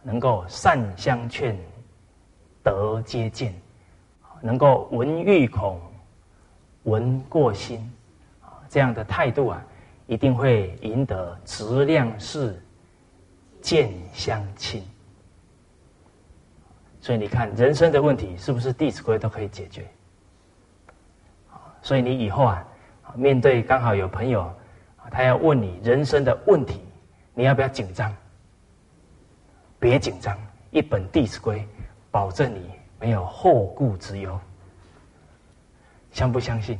[0.03, 1.57] 能够善相劝、
[2.63, 3.55] 得接见，
[4.41, 5.81] 能够闻欲恐、
[6.85, 7.81] 闻过心，
[8.69, 9.65] 这样的态度啊，
[10.07, 12.61] 一定会赢得质量是
[13.61, 14.83] 见相亲。
[17.01, 19.87] 所以你看，人生的问题是不是《弟子规》都可以解决？
[21.81, 22.65] 所以你以后啊，
[23.15, 24.53] 面对刚好有朋友，
[25.11, 26.81] 他要问你人生的问题，
[27.35, 28.15] 你要不要紧张？
[29.83, 30.39] 别紧张，
[30.71, 31.59] 一本《弟子规》，
[32.13, 34.39] 保证你没有后顾之忧。
[36.13, 36.79] 相不相信？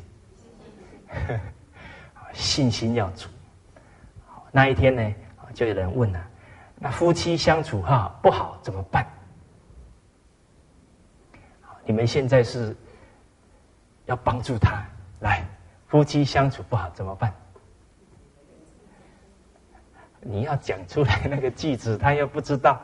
[2.33, 3.29] 信心要足。
[4.53, 5.15] 那一天呢，
[5.53, 6.25] 就有人问了：
[6.77, 9.05] 那夫妻相处哈不好怎么办？
[11.85, 12.77] 你们现在是
[14.07, 14.81] 要帮助他。
[15.23, 15.45] 来，
[15.89, 17.35] 夫妻相处不好怎么办？
[20.21, 22.81] 你要讲出来那个句子，他又不知道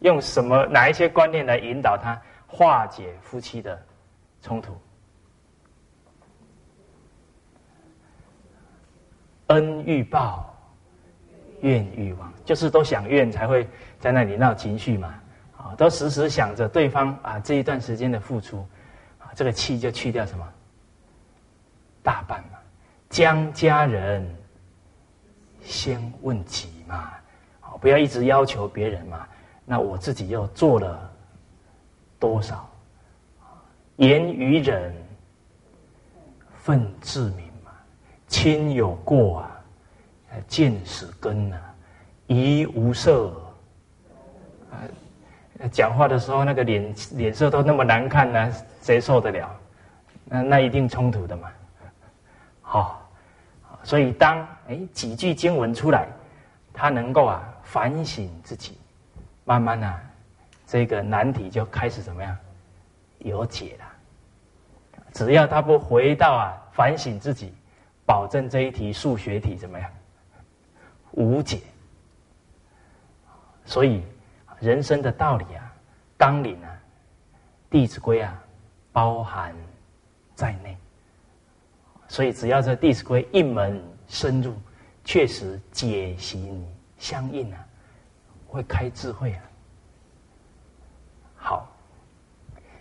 [0.00, 3.80] 用什么哪一些观念来引导他化解夫妻的
[4.42, 4.76] 冲突。
[9.48, 10.54] 恩欲报，
[11.60, 15.14] 怨欲忘，就是都想怨才会在那里闹情绪嘛。
[15.56, 18.66] 啊，都时时想着对方啊这一段时间的付出，
[19.18, 20.48] 啊，这个气就去掉什么？
[22.02, 22.58] 大半嘛，
[23.10, 24.26] 将家人
[25.60, 27.12] 先问己嘛，
[27.60, 29.28] 好，不要一直要求别人嘛。
[29.70, 31.08] 那我自己又做了
[32.18, 32.68] 多少？
[33.98, 34.92] 言于人，
[36.56, 37.70] 愤自明嘛。
[38.26, 39.62] 亲有过啊，
[40.48, 41.60] 见死根啊，
[42.26, 43.28] 疑无色
[44.72, 44.82] 啊。
[45.70, 48.52] 讲话的时候那个脸脸色都那么难看呢，
[48.82, 49.56] 谁受得了？
[50.24, 51.48] 那那一定冲突的嘛。
[52.60, 53.08] 好，
[53.84, 56.08] 所以当哎几句经文出来，
[56.72, 58.76] 他能够啊反省自己，
[59.50, 60.00] 慢慢啊
[60.64, 62.36] 这个难题就开始怎么样
[63.18, 63.84] 有解了。
[65.12, 67.52] 只要他不回到啊反省自己，
[68.06, 69.90] 保证这一题数学题怎么样
[71.10, 71.58] 无解。
[73.64, 74.04] 所以
[74.60, 75.74] 人生的道理啊，
[76.16, 76.70] 纲领啊，
[77.72, 78.40] 《弟子规》啊，
[78.92, 79.52] 包含
[80.36, 80.76] 在内。
[82.06, 84.54] 所以，只要这《弟子规》一门深入，
[85.04, 86.64] 确实解行
[86.98, 87.66] 相应啊，
[88.50, 89.42] 会开智慧啊。
[91.36, 91.68] 好，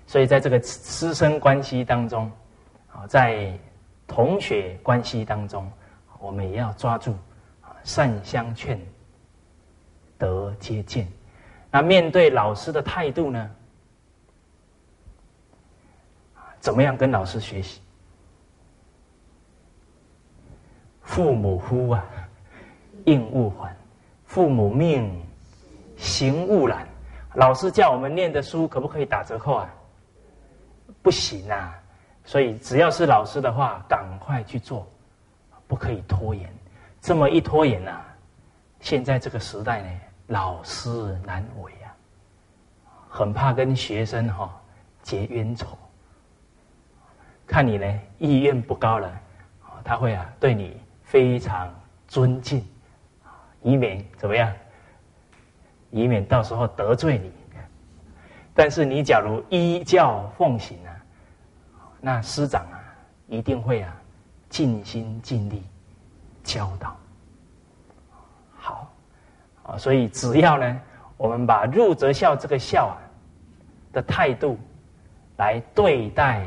[0.06, 2.32] 所以在这个师生关系当中，
[2.92, 3.58] 啊，在
[4.08, 5.72] 同学关系当中，
[6.20, 7.12] 我们也要抓住
[7.62, 8.80] 啊，善相劝，
[10.18, 11.08] 得接见。
[11.72, 13.50] 那面对老师的态度呢？
[16.60, 17.80] 怎么样跟老师学习？
[21.04, 22.06] 父母呼啊，
[23.06, 23.72] 应勿缓；
[24.26, 25.26] 父母命，
[26.00, 26.88] 行勿懒。
[27.36, 29.70] 老师叫我们念的书，可不可以打折扣啊？
[31.04, 31.78] 不行啊！
[32.26, 34.88] 所以只要是老师的话，赶快去做，
[35.68, 36.52] 不可以拖延。
[37.02, 38.02] 这么一拖延呐，
[38.80, 39.90] 现在这个时代呢，
[40.28, 40.90] 老师
[41.26, 41.94] 难为啊，
[43.08, 44.52] 很怕跟学生哈
[45.04, 45.78] 结冤仇。
[47.46, 49.22] 看你呢意愿不高了，
[49.84, 50.80] 他会啊对你。
[51.02, 51.74] 非常
[52.08, 52.64] 尊敬，
[53.64, 54.54] 以免怎么样？
[55.92, 57.32] 以免到时候得罪你。
[58.54, 60.92] 但是你假如依教奉行啊，
[62.02, 62.78] 那师长啊
[63.28, 63.96] 一定会啊
[64.50, 65.64] 尽心尽力
[66.44, 66.96] 教导。
[68.58, 68.92] 好
[69.64, 70.82] 啊，所以只要呢，
[71.16, 72.98] 我们把入则孝这个孝啊
[73.94, 74.58] 的态度
[75.38, 76.44] 来对待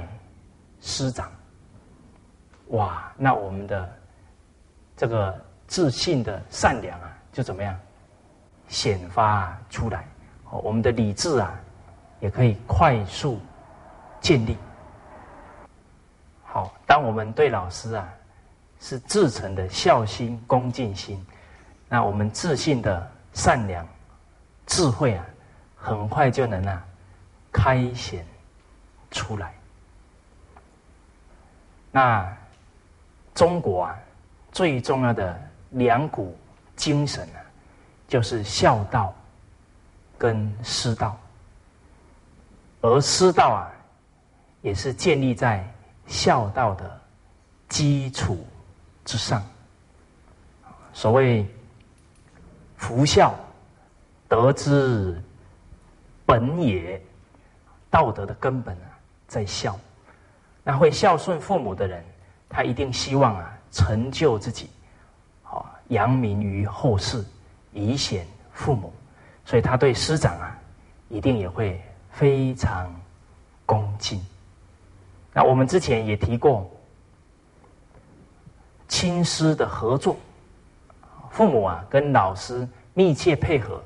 [0.81, 1.31] 师长，
[2.69, 3.89] 哇，那我们的。
[4.95, 5.35] 这个
[5.67, 7.77] 自信的善良啊，就怎么样
[8.73, 10.03] 显发出来？
[10.49, 11.55] 我们的理智啊，
[12.21, 13.39] 也可以快速
[14.21, 14.57] 建立。
[16.43, 18.09] 好，当我们对老师啊
[18.81, 21.25] 是至诚的孝心、恭敬心，
[21.89, 23.87] 那我们自信的善良、
[24.67, 25.27] 智慧啊，
[25.77, 26.83] 很快就能啊
[27.53, 28.25] 开显
[29.11, 29.53] 出来。
[31.91, 32.37] 那
[33.35, 33.99] 中国啊。
[34.55, 36.37] 最重要的两股
[36.77, 37.41] 精神啊，
[38.13, 39.15] 就是孝道
[40.19, 41.19] 跟师道，
[42.83, 43.73] 而师道啊，
[44.61, 45.67] 也是建立在
[46.07, 47.01] 孝道的
[47.71, 48.47] 基础
[49.03, 49.43] 之上。
[50.93, 51.49] 所谓
[52.77, 53.35] 福孝，
[54.29, 55.19] 德之
[56.27, 57.03] 本也，
[57.89, 58.93] 道德的根本啊，
[59.27, 59.75] 在孝。
[60.63, 62.05] 那会孝顺父母的人，
[62.47, 63.59] 他一定希望啊。
[63.71, 64.69] 成就自己，
[65.45, 67.25] 啊，扬名于后世，
[67.73, 68.93] 以显父母，
[69.45, 70.57] 所以他对师长啊，
[71.09, 72.95] 一定也会非常
[73.67, 74.25] 恭敬。
[75.33, 76.71] 那我们之前也提过，
[78.89, 80.17] 亲师的合作，
[81.31, 83.83] 父母啊跟老师密切配合，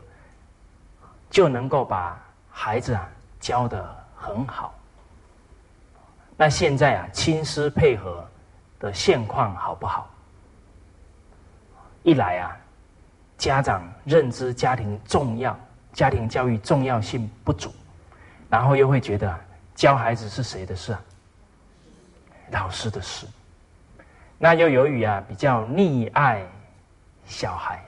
[1.31, 2.21] 就能够把
[2.51, 3.09] 孩子啊
[3.41, 4.75] 教得很好。
[6.37, 8.27] 那现在啊，亲师配合。
[8.79, 10.07] 的现况好不好？
[12.03, 12.55] 一来啊，
[13.39, 15.59] 家长认知家庭重要，
[15.93, 17.73] 家庭教育重要性不足，
[18.49, 19.39] 然后又会觉得
[19.75, 21.01] 教孩子是谁的事啊？
[22.51, 23.27] 老师的事。
[24.39, 26.43] 那又由于啊比较溺爱
[27.27, 27.81] 小孩，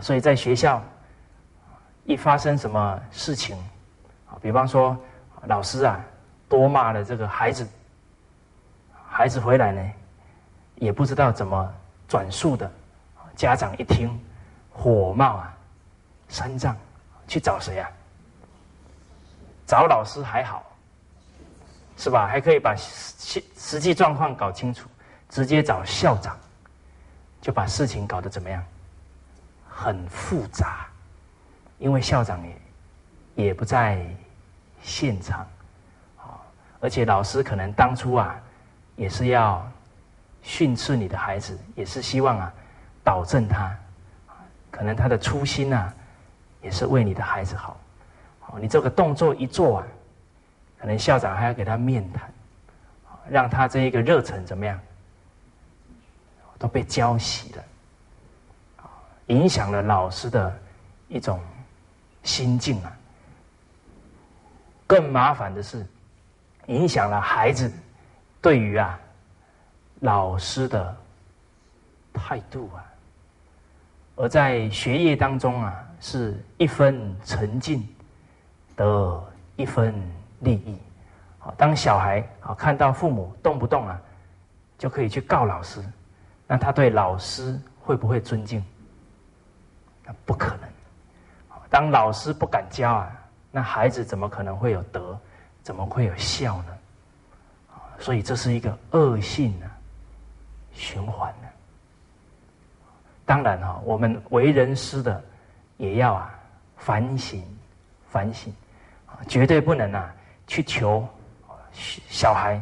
[0.00, 0.82] 所以在学校
[2.04, 3.56] 一发生什么事情
[4.28, 4.96] 啊，比方说
[5.46, 6.00] 老师啊
[6.48, 7.68] 多骂了这个孩子，
[9.06, 9.92] 孩子回来呢。
[10.76, 11.72] 也不知道怎么
[12.08, 12.68] 转述的，
[13.36, 14.18] 家长一听，
[14.72, 15.54] 火冒啊，
[16.28, 16.76] 三丈，
[17.28, 17.90] 去找谁啊？
[19.66, 20.64] 找老师还好，
[21.96, 22.26] 是吧？
[22.26, 24.88] 还可以把实实际状况搞清楚，
[25.28, 26.36] 直接找校长，
[27.40, 28.62] 就把事情搞得怎么样？
[29.68, 30.86] 很复杂，
[31.78, 32.40] 因为校长
[33.36, 34.04] 也也不在
[34.82, 35.40] 现场，
[36.18, 36.40] 啊，
[36.80, 38.40] 而且老师可能当初啊，
[38.96, 39.66] 也是要。
[40.44, 42.52] 训斥你的孩子，也是希望啊，
[43.04, 43.72] 导正他，
[44.72, 45.94] 可能他的初心啊，
[46.60, 47.80] 也是为你的孩子好。
[48.48, 49.86] 哦，你这个动作一做啊，
[50.80, 52.28] 可能校长还要给他面谈，
[53.28, 54.76] 让他这一个热忱怎么样，
[56.58, 57.64] 都被浇熄了，
[59.26, 60.58] 影响了老师的
[61.06, 61.40] 一种
[62.24, 62.92] 心境啊。
[64.88, 65.86] 更麻烦的是，
[66.66, 67.72] 影响了孩子
[68.40, 68.98] 对于啊。
[70.00, 70.96] 老师的
[72.12, 72.82] 态度啊，
[74.16, 77.86] 而在学业当中啊，是一分沉静
[78.76, 79.24] 得
[79.56, 79.94] 一分
[80.40, 80.78] 利益。
[81.38, 84.00] 好，当小孩啊看到父母动不动啊，
[84.78, 85.82] 就可以去告老师，
[86.46, 88.64] 那他对老师会不会尊敬？
[90.04, 90.68] 那不可能。
[91.70, 93.10] 当老师不敢教啊，
[93.50, 95.18] 那孩子怎么可能会有德？
[95.62, 96.76] 怎么会有孝呢？
[97.98, 99.70] 所以这是一个恶性啊。
[100.72, 101.32] 循环？
[103.24, 105.22] 当然哈，我们为人师的
[105.76, 106.34] 也要啊
[106.76, 107.42] 反省
[108.10, 108.52] 反省，
[109.28, 110.14] 绝对不能啊
[110.46, 111.06] 去求
[111.72, 112.60] 小孩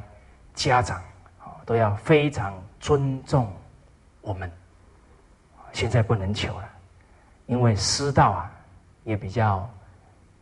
[0.55, 0.99] 家长
[1.39, 3.51] 啊都要非常尊重
[4.21, 4.51] 我们。
[5.73, 6.69] 现在不能求了，
[7.47, 8.51] 因为师道啊
[9.05, 9.69] 也比较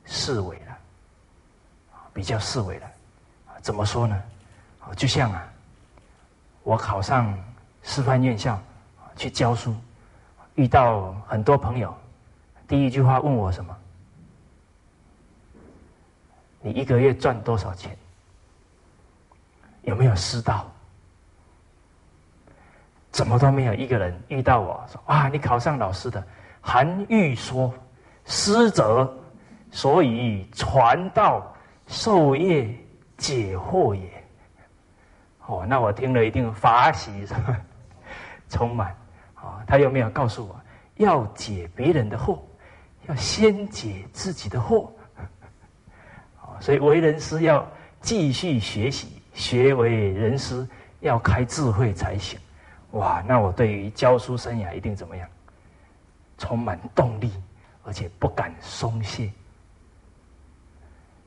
[0.04, 0.78] 式微了，
[2.12, 2.86] 比较式微了。
[3.60, 4.22] 怎么说呢？
[4.96, 5.46] 就像啊，
[6.62, 7.38] 我考上
[7.82, 8.58] 师范院校
[9.16, 9.74] 去教书，
[10.58, 11.96] 遇到很多朋友，
[12.66, 13.76] 第一句话问我什么？
[16.60, 17.96] 你一个月赚多少钱？
[19.82, 20.68] 有没有师道？
[23.12, 26.22] 怎么都没有一个人遇到我说啊，你考上老师的。
[26.60, 27.72] 韩愈说
[28.26, 29.16] ：“师者，
[29.70, 31.54] 所以传道
[31.86, 32.76] 授业
[33.16, 34.24] 解惑也。”
[35.46, 37.56] 哦，那我听了一定法喜是吧？
[38.50, 38.94] 充满
[39.66, 40.60] 他有没有告诉我
[40.96, 42.38] 要解别人的惑，
[43.06, 44.90] 要先解自己的惑？
[46.60, 47.64] 所以为人师要
[48.00, 50.66] 继续学习，学为人师
[51.00, 52.38] 要开智慧才行。
[52.92, 55.28] 哇，那我对于教书生涯一定怎么样？
[56.36, 57.32] 充满动力，
[57.84, 59.30] 而且不敢松懈。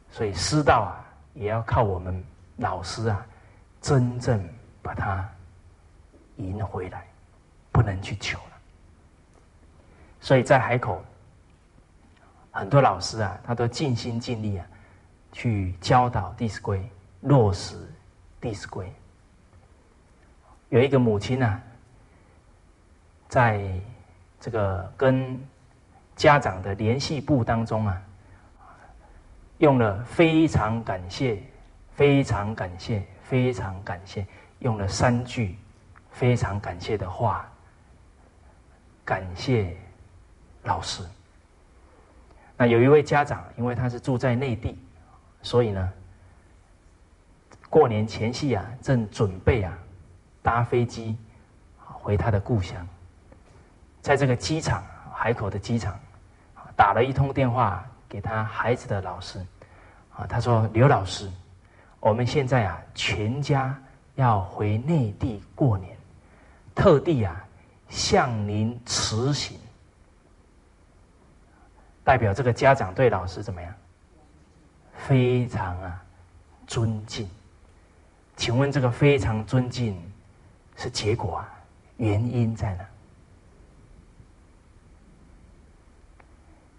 [0.09, 0.99] 所以师道啊，
[1.34, 2.22] 也要靠我们
[2.57, 3.26] 老师啊，
[3.80, 4.41] 真正
[4.82, 5.26] 把它
[6.38, 7.05] 赢回来，
[7.72, 8.57] 不能去求了。
[10.19, 11.03] 所以在海口，
[12.51, 14.65] 很多老师啊，他都尽心尽力啊。
[15.34, 16.78] 去教导《弟子规》，
[17.22, 17.76] 落实
[18.41, 18.86] 《弟子规》。
[20.67, 21.61] 有一个母亲呢，
[23.30, 23.65] 在
[24.41, 25.39] 这个跟
[26.17, 28.01] 家长的联系簿当中啊，
[29.59, 31.41] 用了非常感谢、
[31.95, 34.26] 非常感谢、非常感谢，
[34.59, 35.57] 用了三句
[36.11, 37.49] 非常感谢的话，
[39.12, 39.76] 感谢
[40.64, 41.03] 老师。
[42.55, 44.80] 那有一位家长，因为他是住在内地。
[45.41, 45.91] 所以呢，
[47.70, 49.78] 过年前夕啊，正准备啊
[50.41, 51.18] 搭飞机
[51.78, 52.88] 回他的故乡，
[54.01, 54.82] 在这个机场
[55.14, 55.99] 海口的机场，
[56.78, 59.45] 打了一通电话给他孩子的老师，
[60.16, 61.30] 啊，他说：“刘老师，
[61.99, 63.78] 我们现在啊全家
[64.16, 65.97] 要回内地过年，
[66.74, 67.45] 特地啊
[67.91, 69.59] 向您辞行。”
[72.03, 73.71] 代表这个家长对老师怎么样？
[75.07, 76.03] 非常啊，
[76.65, 77.29] 尊敬。
[78.35, 80.01] 请问这个非常尊敬
[80.75, 81.49] 是结果啊？
[81.97, 82.85] 原因在哪？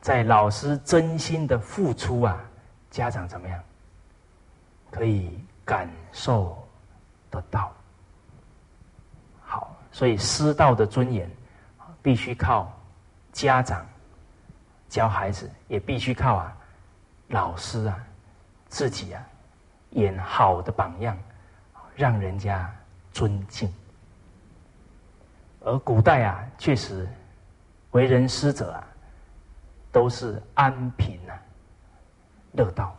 [0.01, 2.41] 在老师真心的付出啊，
[2.91, 3.63] 家长怎么样？
[4.91, 6.67] 可以感受
[7.31, 7.73] 得到。
[9.93, 11.31] 所以师道的尊严
[12.03, 12.73] 必须靠
[13.31, 13.87] 家长
[14.89, 16.57] 教孩子，也必须靠啊
[17.29, 17.97] 老师啊。
[18.69, 19.23] 自己啊，
[19.91, 21.15] 演好的榜样，
[21.95, 22.75] 让人家
[23.13, 23.71] 尊敬。
[25.61, 27.07] 而古代啊，确实
[27.91, 28.83] 为人师者啊，
[29.93, 31.37] 都是安贫啊、
[32.53, 32.97] 乐道，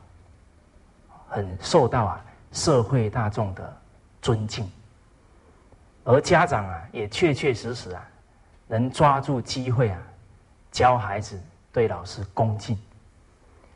[1.28, 3.76] 很受到啊社会大众的
[4.22, 4.72] 尊敬。
[6.04, 8.08] 而家长啊，也确确实实啊，
[8.68, 10.02] 能抓住机会啊，
[10.72, 11.42] 教孩子
[11.72, 12.78] 对老师恭敬。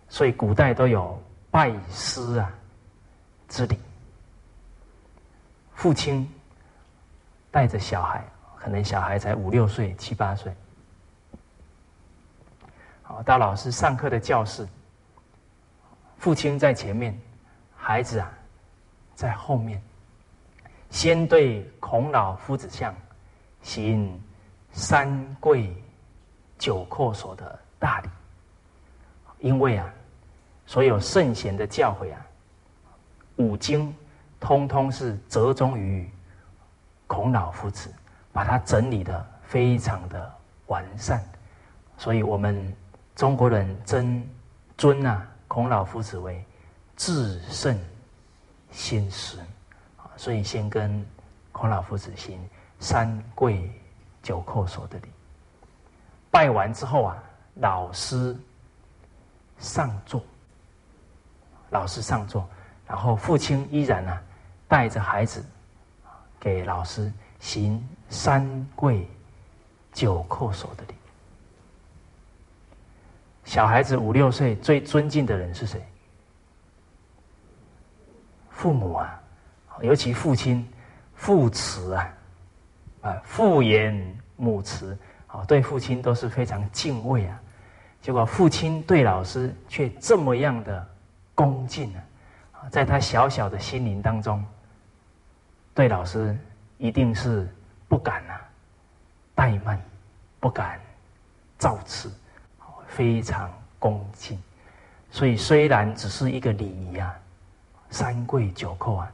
[0.09, 1.21] 所以古代都有。
[1.49, 2.53] 拜师啊
[3.47, 3.80] 之礼，
[5.73, 6.30] 父亲
[7.49, 8.23] 带着小孩，
[8.57, 10.53] 可能小孩才五六岁、七八岁，
[13.01, 14.67] 好到老师上课的教室，
[16.19, 17.17] 父亲在前面，
[17.75, 18.30] 孩子啊
[19.15, 19.82] 在后面，
[20.98, 22.91] 先对孔老夫子像
[23.62, 24.20] 行
[24.72, 25.72] 三跪
[26.58, 28.10] 九叩首的大礼，
[29.38, 29.88] 因为啊。
[30.66, 32.26] 所有圣贤的教诲啊，
[33.36, 33.95] 五经
[34.39, 36.10] 通通是折中于
[37.06, 37.93] 孔老夫子，
[38.34, 40.34] 把它整理的非常的
[40.66, 41.24] 完善，
[41.95, 42.76] 所以我们
[43.16, 44.28] 中国人尊
[44.80, 46.43] 尊啊孔老夫子为
[46.95, 47.80] 至圣
[48.72, 49.38] 先师，
[50.18, 51.05] 所以先跟
[51.53, 52.38] 孔老夫子行
[52.80, 53.72] 三跪
[54.22, 55.07] 九叩首的礼，
[56.30, 57.24] 拜完之后啊，
[57.55, 58.36] 老师
[59.57, 60.22] 上座。
[61.70, 62.47] 老师上座，
[62.88, 64.18] 然后父亲依然呢
[64.70, 65.45] 带着孩子
[66.39, 69.05] 给老师行三跪
[69.91, 70.95] 九叩首的礼。
[73.43, 75.86] 小孩子五六岁最尊敬的人是谁？
[78.49, 79.22] 父母啊，
[79.82, 80.67] 尤其父亲
[81.15, 82.13] 父慈啊，
[83.01, 84.97] 啊父严母慈
[85.28, 87.39] 啊，对父亲都是非常敬畏啊。
[88.01, 90.88] 结果父亲对老师却这么样的。
[91.38, 94.43] 恭敬啊，在他小小的心灵当中，
[95.75, 96.36] 对老师
[96.80, 97.47] 一定是
[97.88, 98.34] 不敢呐
[99.36, 99.80] 怠慢，
[100.39, 100.80] 不敢
[101.59, 102.11] 造次，
[102.88, 104.41] 非常恭敬。
[105.11, 107.13] 所以虽然只是一个礼仪啊，
[107.91, 109.11] 三跪九叩啊，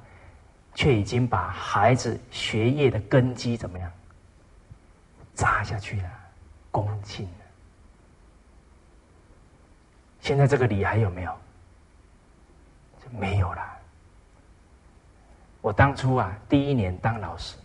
[0.74, 3.91] 却已经把孩子学业的根基怎么样
[5.36, 6.09] 扎下去了，
[6.71, 7.45] 恭敬了。
[10.19, 11.38] 现在这个礼还有没有？
[13.19, 13.61] 没有了。
[15.61, 17.55] 我当初啊，第一年当老师，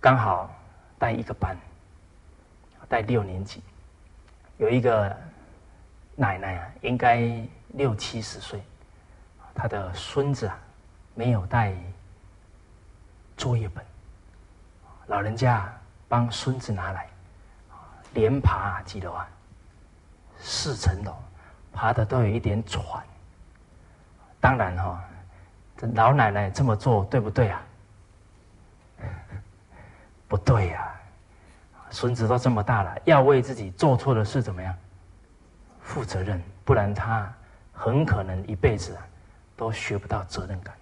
[0.00, 0.48] 刚好
[0.98, 1.56] 带一个班，
[2.88, 3.60] 带六年级，
[4.56, 5.16] 有一个
[6.14, 7.28] 奶奶啊，应该
[7.70, 8.62] 六七十岁，
[9.52, 10.56] 她的孙子啊，
[11.14, 11.72] 没有带
[13.36, 13.84] 作业本，
[15.06, 15.72] 老人家
[16.08, 17.08] 帮孙子拿来，
[18.14, 19.28] 连爬几楼啊？
[20.38, 21.14] 四层楼，
[21.72, 22.82] 爬的都有一点喘。
[24.40, 25.02] 当然哈。
[25.76, 27.60] 这老奶奶这么做对不对啊？
[30.28, 30.94] 不对呀！
[31.90, 34.72] 孙子都这么大了，要为自己做错的事怎么样
[35.82, 36.40] 负责任？
[36.64, 37.28] 不然他
[37.72, 38.96] 很可能一辈子
[39.56, 40.72] 都学不到责任感。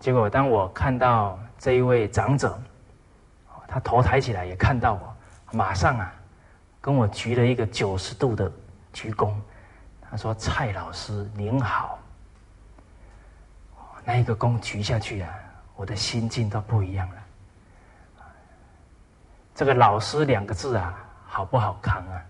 [0.00, 2.58] 结果当我看到这一位长者，
[3.68, 5.14] 他头抬起来也看到我，
[5.52, 6.12] 马上啊
[6.80, 8.50] 跟我鞠了一个九十度的
[8.92, 9.32] 鞠躬。
[10.10, 11.98] 他说：“蔡老师您好。”
[14.02, 15.32] 那一个躬鞠下去啊，
[15.76, 18.26] 我的心境都不一样了。
[19.54, 22.22] 这个“老师”两个字啊，好不好扛啊？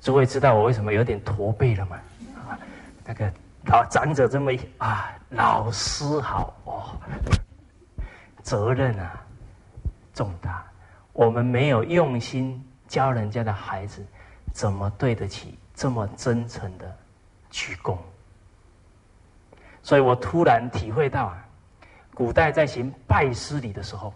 [0.00, 1.98] 诸位知道我为什么有点驼背了吗？
[3.04, 3.30] 那个
[3.68, 6.96] 老长者这么一啊，老师好哦，
[8.42, 9.22] 责任啊
[10.14, 10.64] 重大。
[11.12, 14.02] 我们没有用心教人家的孩子，
[14.54, 16.96] 怎么对得起这么真诚的
[17.50, 17.98] 鞠躬？
[19.82, 21.46] 所以我突然体会到啊，
[22.14, 24.14] 古代在行拜师礼的时候，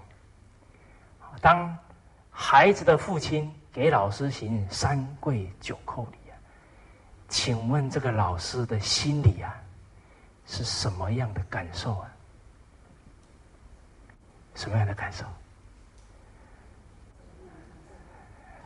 [1.42, 1.76] 当
[2.30, 6.16] 孩子的父亲给老师行三跪九叩礼，
[7.32, 9.56] 请问这个老师的心里啊，
[10.46, 12.06] 是什么样的感受啊？
[14.54, 15.24] 什么样的感受？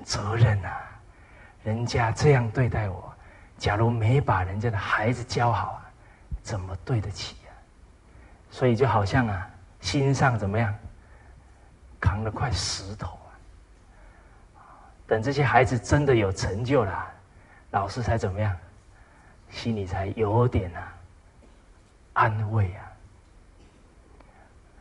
[0.05, 0.81] 责任啊！
[1.63, 3.15] 人家这样对待我，
[3.57, 5.87] 假如没把人家的孩子教好啊！
[6.43, 7.53] 怎么对得起呀？
[8.51, 9.49] 所以就好像啊，
[9.81, 10.75] 心上怎么样，
[12.01, 13.31] 扛了块石头啊。
[15.07, 17.07] 等这些孩子真的有成就了，
[17.77, 18.57] 老师才怎么样，
[19.51, 20.95] 心里才有点啊
[22.15, 22.81] 安慰啊。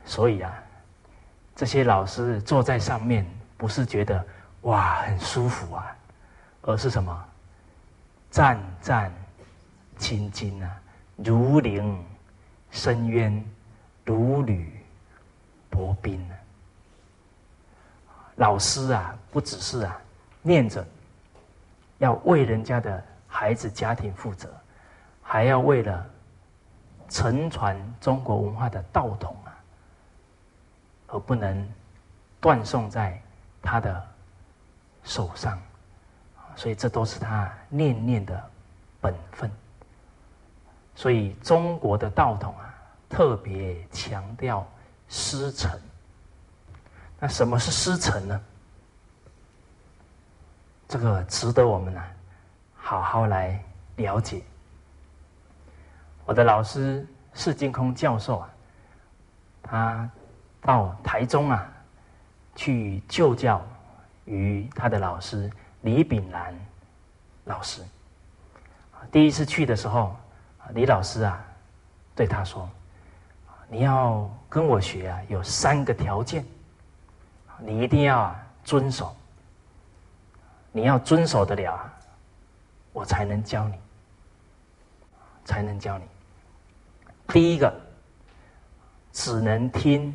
[0.06, 0.64] 所以啊，
[1.58, 3.26] 这些老师坐在上面，
[3.58, 4.26] 不是觉得
[4.62, 5.94] 哇很舒服啊，
[6.62, 7.26] 而是什么，
[8.32, 9.12] 战战
[10.00, 10.82] 兢兢啊。
[11.18, 12.02] 如临
[12.72, 13.46] 深渊，
[14.06, 14.74] 如履
[15.70, 16.34] 薄冰啊。
[18.38, 20.00] 老师啊，不只是啊
[20.42, 20.88] 念着
[21.98, 24.50] 要为人家的孩子家庭负责，
[25.22, 26.06] 还要为了
[27.08, 29.56] 承传中国文化的道统啊，
[31.08, 31.68] 而不能
[32.40, 33.22] 断送在
[33.62, 34.04] 他的
[35.04, 35.60] 手上。
[36.56, 38.50] 所以这都是他念念的
[39.02, 39.52] 本分。
[40.96, 42.74] 所以中国的道统啊，
[43.10, 44.66] 特别强调
[45.10, 45.70] 师承。
[47.20, 48.42] 那什么是师承呢？
[50.88, 52.02] 这个值得我们呢
[52.76, 53.62] 好好来
[53.96, 54.42] 了解。
[56.26, 58.50] 我的老师释金空教授啊，
[59.64, 60.10] 他
[60.62, 61.68] 到台中啊
[62.56, 63.62] 去就教
[64.26, 65.50] 于他的老师
[65.82, 66.54] 李炳南
[67.46, 67.82] 老师。
[69.12, 70.16] 第一次去的时候。
[70.74, 71.46] 李老师啊，
[72.16, 72.68] 对他说
[73.70, 76.44] ：“你要跟我学啊，有三个条件，
[77.60, 79.16] 你一定要遵守。
[80.76, 81.90] 你要遵守得了，
[82.92, 83.80] 我才能教你，
[85.46, 86.04] 才能教你。
[87.30, 87.74] 第一个，
[89.14, 90.14] 只能听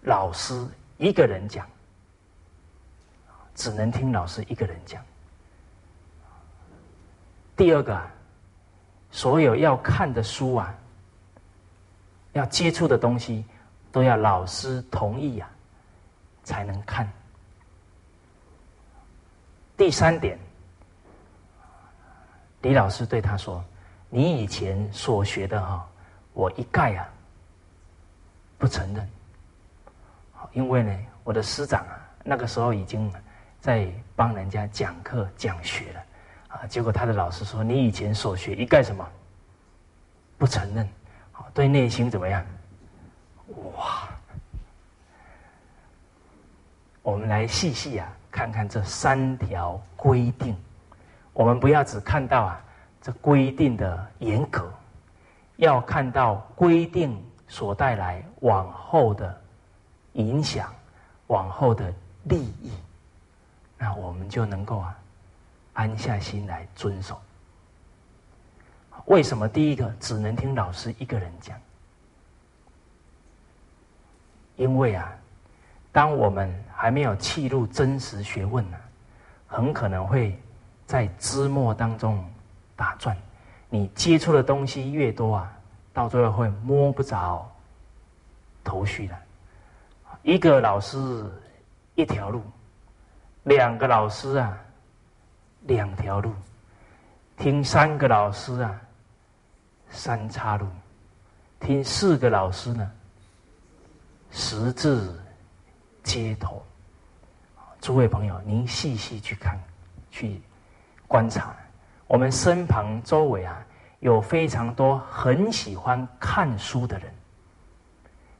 [0.00, 1.68] 老师一个人讲，
[3.54, 5.04] 只能听老师一个人讲。
[7.54, 8.00] 第二个。”
[9.12, 10.72] 所有要看的书啊，
[12.32, 13.44] 要接触的东西，
[13.90, 15.50] 都要老师同意呀，
[16.44, 17.12] 才能看。
[19.80, 20.38] 第三点，
[22.60, 23.64] 李老师对他说
[24.10, 25.88] ：“你以前所学的哈，
[26.34, 27.08] 我一概啊
[28.58, 29.08] 不承认。
[30.52, 33.10] 因为呢，我的师长啊，那个时候已经
[33.58, 36.02] 在帮人家讲课讲学了。”
[36.48, 36.66] 啊！
[36.66, 39.08] 结果他的老师说：“你以前所学一概什么
[40.36, 40.86] 不承认？
[41.32, 42.44] 好，对内心怎么样？
[43.78, 44.10] 哇！
[47.00, 50.56] 我们来细细啊，看看这三条规定。
[51.32, 52.64] 我们不要只看到啊
[53.00, 54.72] 这规定的严格，
[55.56, 59.40] 要看到规定所带来往后的
[60.12, 60.72] 影响，
[61.28, 61.92] 往后的
[62.24, 62.72] 利益，
[63.78, 64.96] 那我们就能够啊
[65.72, 67.20] 安下心来遵守。
[69.06, 71.58] 为什么第一个只能听老师一个人讲？
[74.56, 75.10] 因为啊，
[75.90, 78.78] 当我们还没有契入真实学问呢，
[79.46, 80.34] 很可能会
[80.86, 82.24] 在枝末当中
[82.74, 83.14] 打转。
[83.68, 85.52] 你接触的东西越多啊，
[85.92, 87.46] 到最后会摸不着
[88.64, 89.14] 头绪的。
[90.22, 90.98] 一个老师
[91.96, 92.42] 一条路，
[93.42, 94.58] 两个老师啊
[95.64, 96.32] 两条路，
[97.36, 98.80] 听三个老师啊
[99.90, 100.66] 三岔路，
[101.60, 102.90] 听四个老师呢。
[104.30, 105.20] 十字
[106.02, 106.62] 街头，
[107.80, 109.58] 诸位朋友，您细细去看，
[110.10, 110.40] 去
[111.08, 111.54] 观察，
[112.06, 113.56] 我们身旁周围啊，
[114.00, 117.10] 有非常多很喜欢看书的人，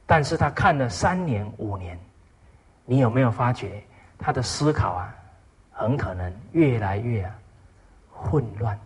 [0.07, 1.99] 但是他看了三年五年，
[2.84, 3.82] 你有没有发觉
[4.18, 5.14] 他的思考啊，
[5.72, 7.30] 很可能越来越
[8.12, 8.78] 混乱？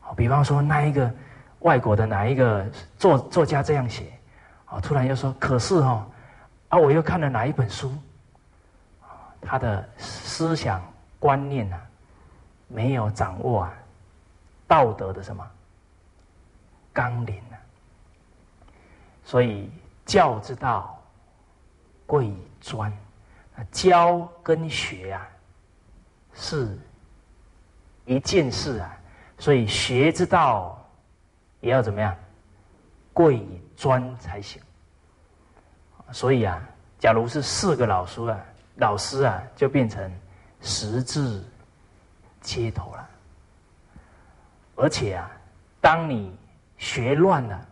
[0.00, 1.12] 好，比方说那一个
[1.60, 2.66] 外国的哪一个
[2.96, 4.04] 作作家这样写，
[4.64, 6.06] 啊，突然又说，可是哦。
[6.70, 6.78] 啊！
[6.78, 7.92] 我又看了哪一本书？
[9.44, 10.82] 他的思想
[11.18, 11.80] 观念啊，
[12.68, 13.74] 没有掌握啊
[14.66, 15.48] 道德的什么
[16.92, 17.56] 纲领啊。
[19.24, 19.70] 所以
[20.04, 21.00] 教之道
[22.06, 22.92] 贵以专，
[23.70, 25.28] 教跟学啊
[26.34, 26.78] 是
[28.04, 28.96] 一件事啊。
[29.38, 30.78] 所以学之道
[31.60, 32.16] 也要怎么样？
[33.12, 34.60] 贵以专才行。
[36.12, 36.62] 所以啊，
[36.98, 38.38] 假如是四个老师啊，
[38.76, 40.12] 老师啊，就变成
[40.60, 41.44] 十字
[42.40, 43.10] 街头了。
[44.76, 45.30] 而且啊，
[45.80, 46.36] 当你
[46.76, 47.66] 学乱了，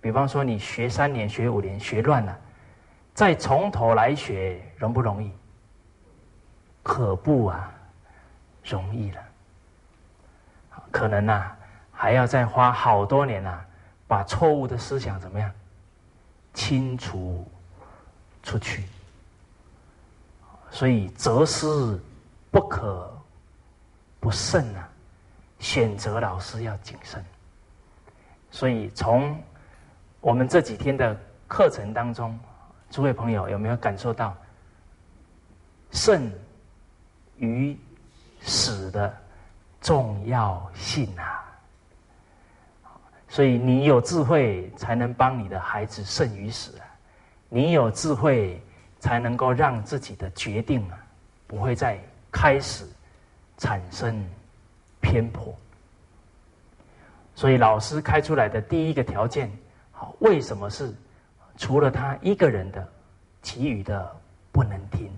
[0.00, 2.38] 比方说你学三年、学五年学乱了，
[3.12, 5.32] 再从头来学，容不容易？
[6.82, 7.72] 可不啊，
[8.64, 9.22] 容易了。
[10.92, 11.50] 可能呐，
[11.92, 13.64] 还要再花好多年呐，
[14.06, 15.50] 把错误的思想怎么样
[16.54, 17.44] 清除。
[18.42, 18.84] 出去，
[20.76, 21.66] 所以择师
[22.50, 23.10] 不可
[24.20, 24.86] 不慎啊！
[25.58, 27.24] 选择老师要谨慎。
[28.50, 29.42] 所以从
[30.20, 31.18] 我们这几天的
[31.48, 32.38] 课程当中，
[32.90, 34.36] 诸位朋友有没有感受到
[35.92, 36.30] 慎
[37.38, 37.74] 与
[38.42, 39.16] 死的
[39.80, 41.42] 重要性啊？
[43.28, 46.84] 所以你有智慧，才能帮你的孩子胜于死啊！
[47.48, 48.62] 你有智慧，
[48.98, 50.98] 才能够让自己的决定啊，
[51.46, 51.98] 不会再
[52.30, 52.86] 开始
[53.58, 54.24] 产生
[55.00, 55.54] 偏颇。
[57.34, 59.50] 所以老师开出来的第一个条件，
[59.92, 60.94] 好，为什么是
[61.56, 62.88] 除了他一个人的，
[63.42, 64.16] 其余的
[64.52, 65.10] 不能听？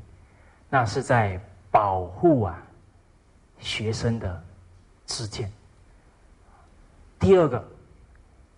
[0.68, 2.62] 那是在保护啊
[3.58, 4.42] 学生的
[5.04, 5.50] 自见。
[7.18, 7.62] 第二个，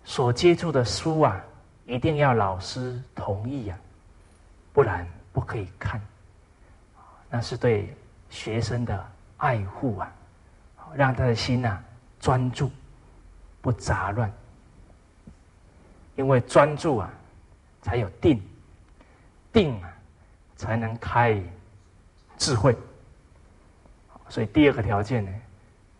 [0.03, 1.43] 所接触的书啊。
[1.87, 3.77] 一定要老师同意呀，
[4.73, 6.01] 不然不可以看。
[7.29, 7.95] 那是对
[8.29, 10.11] 学生的爱护啊，
[10.93, 11.81] 让他的心呐
[12.19, 12.71] 专注，
[13.61, 14.31] 不杂乱。
[16.15, 17.09] 因为专注啊，
[17.81, 18.41] 才有定，
[19.51, 19.93] 定啊，
[20.55, 21.41] 才能开
[22.37, 22.77] 智慧。
[24.29, 25.31] 所以第二个条件呢，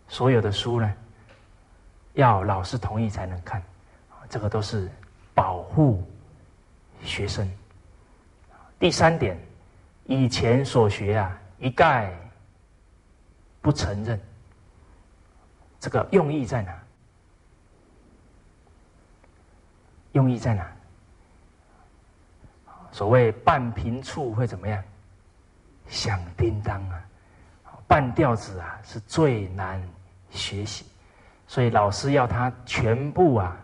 [0.08, 0.92] 所有的书呢，
[2.14, 3.62] 要老师同意才能看。
[4.28, 4.90] 这个都是。
[5.34, 6.06] 保护
[7.02, 7.50] 学生。
[8.82, 9.38] 第三点，
[10.06, 12.12] 以前所学啊，一概
[13.60, 14.20] 不承认。
[15.78, 16.76] 这个用意在哪？
[20.10, 20.66] 用意在哪？
[22.90, 24.82] 所谓半平处会怎么样？
[25.86, 27.00] 响叮当啊！
[27.86, 29.80] 半吊子啊，是最难
[30.28, 30.84] 学习，
[31.46, 33.56] 所以老师要他全部啊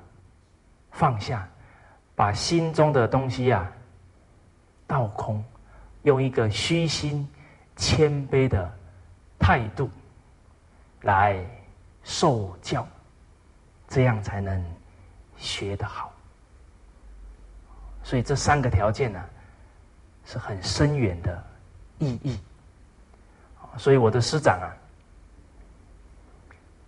[0.92, 1.44] 放下。
[2.14, 3.68] 把心中的东西啊
[4.88, 5.44] 倒空，
[6.02, 7.28] 用一个虚心、
[7.76, 8.68] 谦卑的
[9.38, 9.88] 态度
[11.02, 11.38] 来
[12.02, 12.84] 受教，
[13.86, 14.64] 这样才能
[15.36, 16.12] 学得好。
[18.02, 19.24] 所以这三个条件呢，
[20.24, 21.44] 是很深远的
[21.98, 22.40] 意义。
[23.76, 24.74] 所以我的师长啊，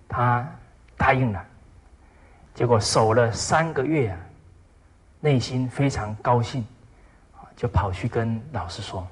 [0.08, 0.52] 他
[0.96, 1.44] 答应了，
[2.54, 4.18] 结果守了三个月啊。
[5.22, 6.64] 内心非常高兴，
[7.60, 9.06] 就跑去跟老师说：“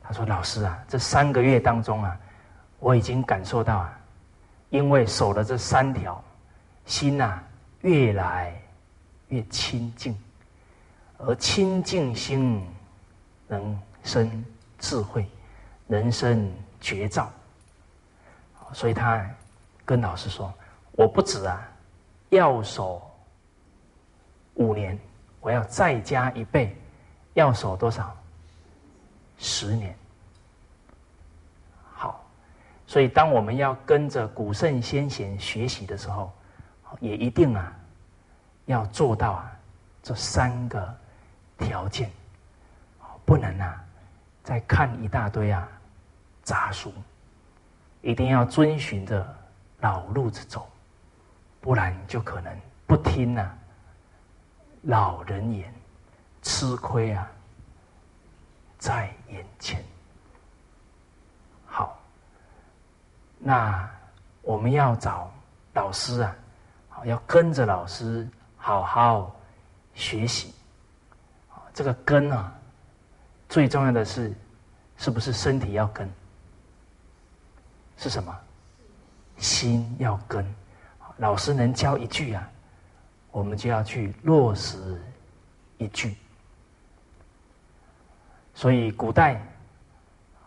[0.00, 2.18] 他说老师啊，这三个月当中啊，
[2.78, 4.00] 我已经感受到啊，
[4.70, 6.24] 因为守了这三条，
[6.86, 7.38] 心呐
[7.82, 8.58] 越来
[9.28, 10.16] 越清净，
[11.18, 12.66] 而清净心
[13.46, 14.42] 能生
[14.78, 15.28] 智慧，
[15.86, 17.30] 能生绝照。
[18.72, 19.22] 所以他
[19.84, 20.50] 跟老师说
[20.96, 21.62] ：“我不止啊，
[22.30, 23.02] 要守
[24.54, 24.98] 五年，
[25.42, 26.74] 我要再加一倍，
[27.34, 28.16] 要守多少？
[29.38, 29.96] 十年。”
[31.94, 32.24] 好，
[32.86, 36.32] 所以当我们要跟着古圣先贤学习的时候，
[37.00, 37.72] 也一定啊，
[38.66, 39.52] 要做到啊
[40.02, 40.94] 这三个
[41.58, 42.10] 条件，
[43.24, 43.84] 不能啊
[44.44, 45.68] 再看一大堆啊
[46.42, 46.92] 杂书。
[48.00, 49.24] 一定要遵循着
[49.78, 50.68] 老路子走，
[51.60, 52.52] 不然就可能
[52.84, 53.48] 不听呐。
[54.82, 55.72] 老人言，
[56.42, 57.30] 吃亏啊，
[58.78, 59.82] 在眼前。
[61.64, 61.98] 好，
[63.38, 63.88] 那
[64.42, 65.32] 我们要找
[65.72, 66.36] 老师啊，
[67.04, 69.34] 要跟着老师好好
[69.94, 70.52] 学习。
[71.72, 72.52] 这个跟啊，
[73.48, 74.34] 最重要的是，
[74.98, 76.10] 是不是身体要跟？
[77.96, 78.36] 是什么？
[79.38, 80.44] 心要跟，
[81.16, 82.50] 老师能教一句啊，
[83.30, 85.00] 我们就要去落实
[85.78, 86.16] 一句。
[88.54, 89.40] 所以古代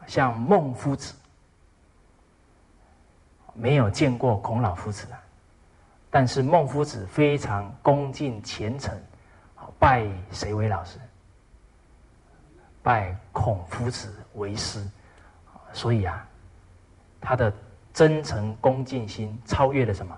[0.08, 1.14] 像孟夫子，
[3.54, 5.20] 没有见过孔老夫子啊，
[6.10, 8.96] 但是孟夫子非常恭敬虔诚，
[9.80, 11.00] 拜谁为老师？
[12.84, 14.86] 拜孔夫子为师，
[15.74, 16.28] 所以啊。
[17.28, 17.52] 他的
[17.92, 20.16] 真诚恭敬心超越了什么？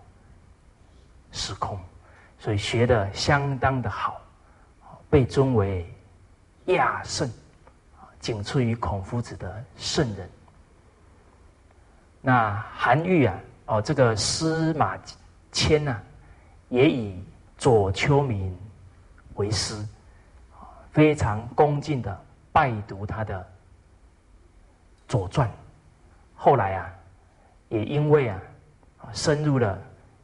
[1.31, 1.79] 时空，
[2.37, 4.19] 所以学的相当的好，
[5.09, 5.89] 被尊为
[6.65, 7.31] 亚圣，
[8.19, 10.29] 仅次于孔夫子的圣人。
[12.21, 14.97] 那韩愈啊，哦，这个司马
[15.51, 15.99] 迁呐，
[16.69, 17.23] 也以
[17.57, 18.57] 左丘明
[19.35, 19.75] 为师，
[20.91, 22.19] 非常恭敬的
[22.51, 23.39] 拜读他的
[25.07, 25.47] 《左传》，
[26.35, 26.93] 后来啊。
[27.69, 28.41] 也因为啊，
[29.11, 29.77] 深入了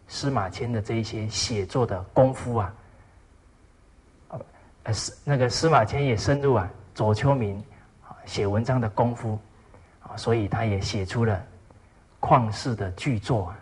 [0.08, 2.74] 司马迁的这一些写作的功夫啊，
[4.84, 7.62] 呃，司那个司马迁也深入啊左丘明
[8.26, 9.40] 写文章的功夫
[10.02, 11.42] 啊，所以他也写出了
[12.20, 13.54] 旷世的巨作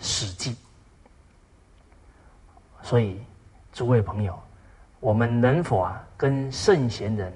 [0.04, 0.52] 《史记》。
[2.82, 3.22] 所以，
[3.72, 4.38] 诸位朋友，
[4.98, 7.32] 我们能否啊跟圣贤人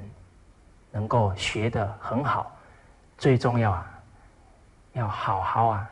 [0.91, 2.51] 能够学得很好？
[3.17, 3.93] 最重要啊！
[4.93, 5.91] 要好好啊，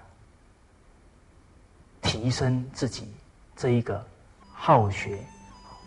[2.02, 3.14] 提升自己
[3.54, 4.04] 这一个
[4.52, 5.18] 好学、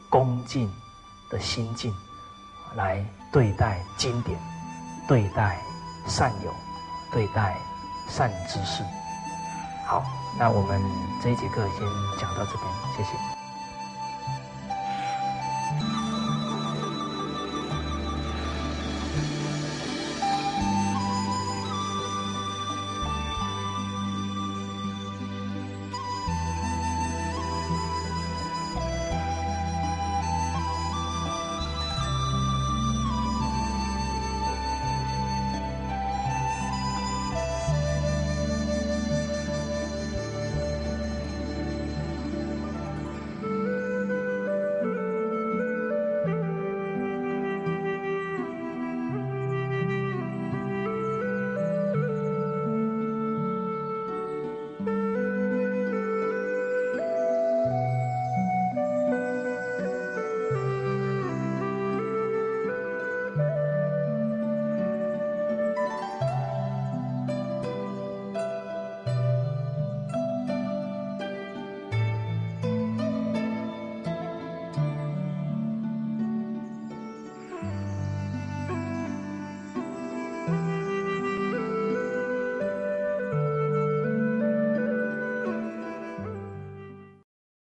[0.09, 0.71] 恭敬
[1.29, 1.93] 的心境，
[2.75, 4.39] 来对待经典，
[5.07, 5.57] 对待
[6.05, 6.53] 善友，
[7.11, 7.55] 对待
[8.09, 8.83] 善知识。
[9.85, 10.03] 好，
[10.37, 10.81] 那我们
[11.23, 11.87] 这一节课先
[12.19, 12.63] 讲到这边，
[12.97, 13.36] 谢谢。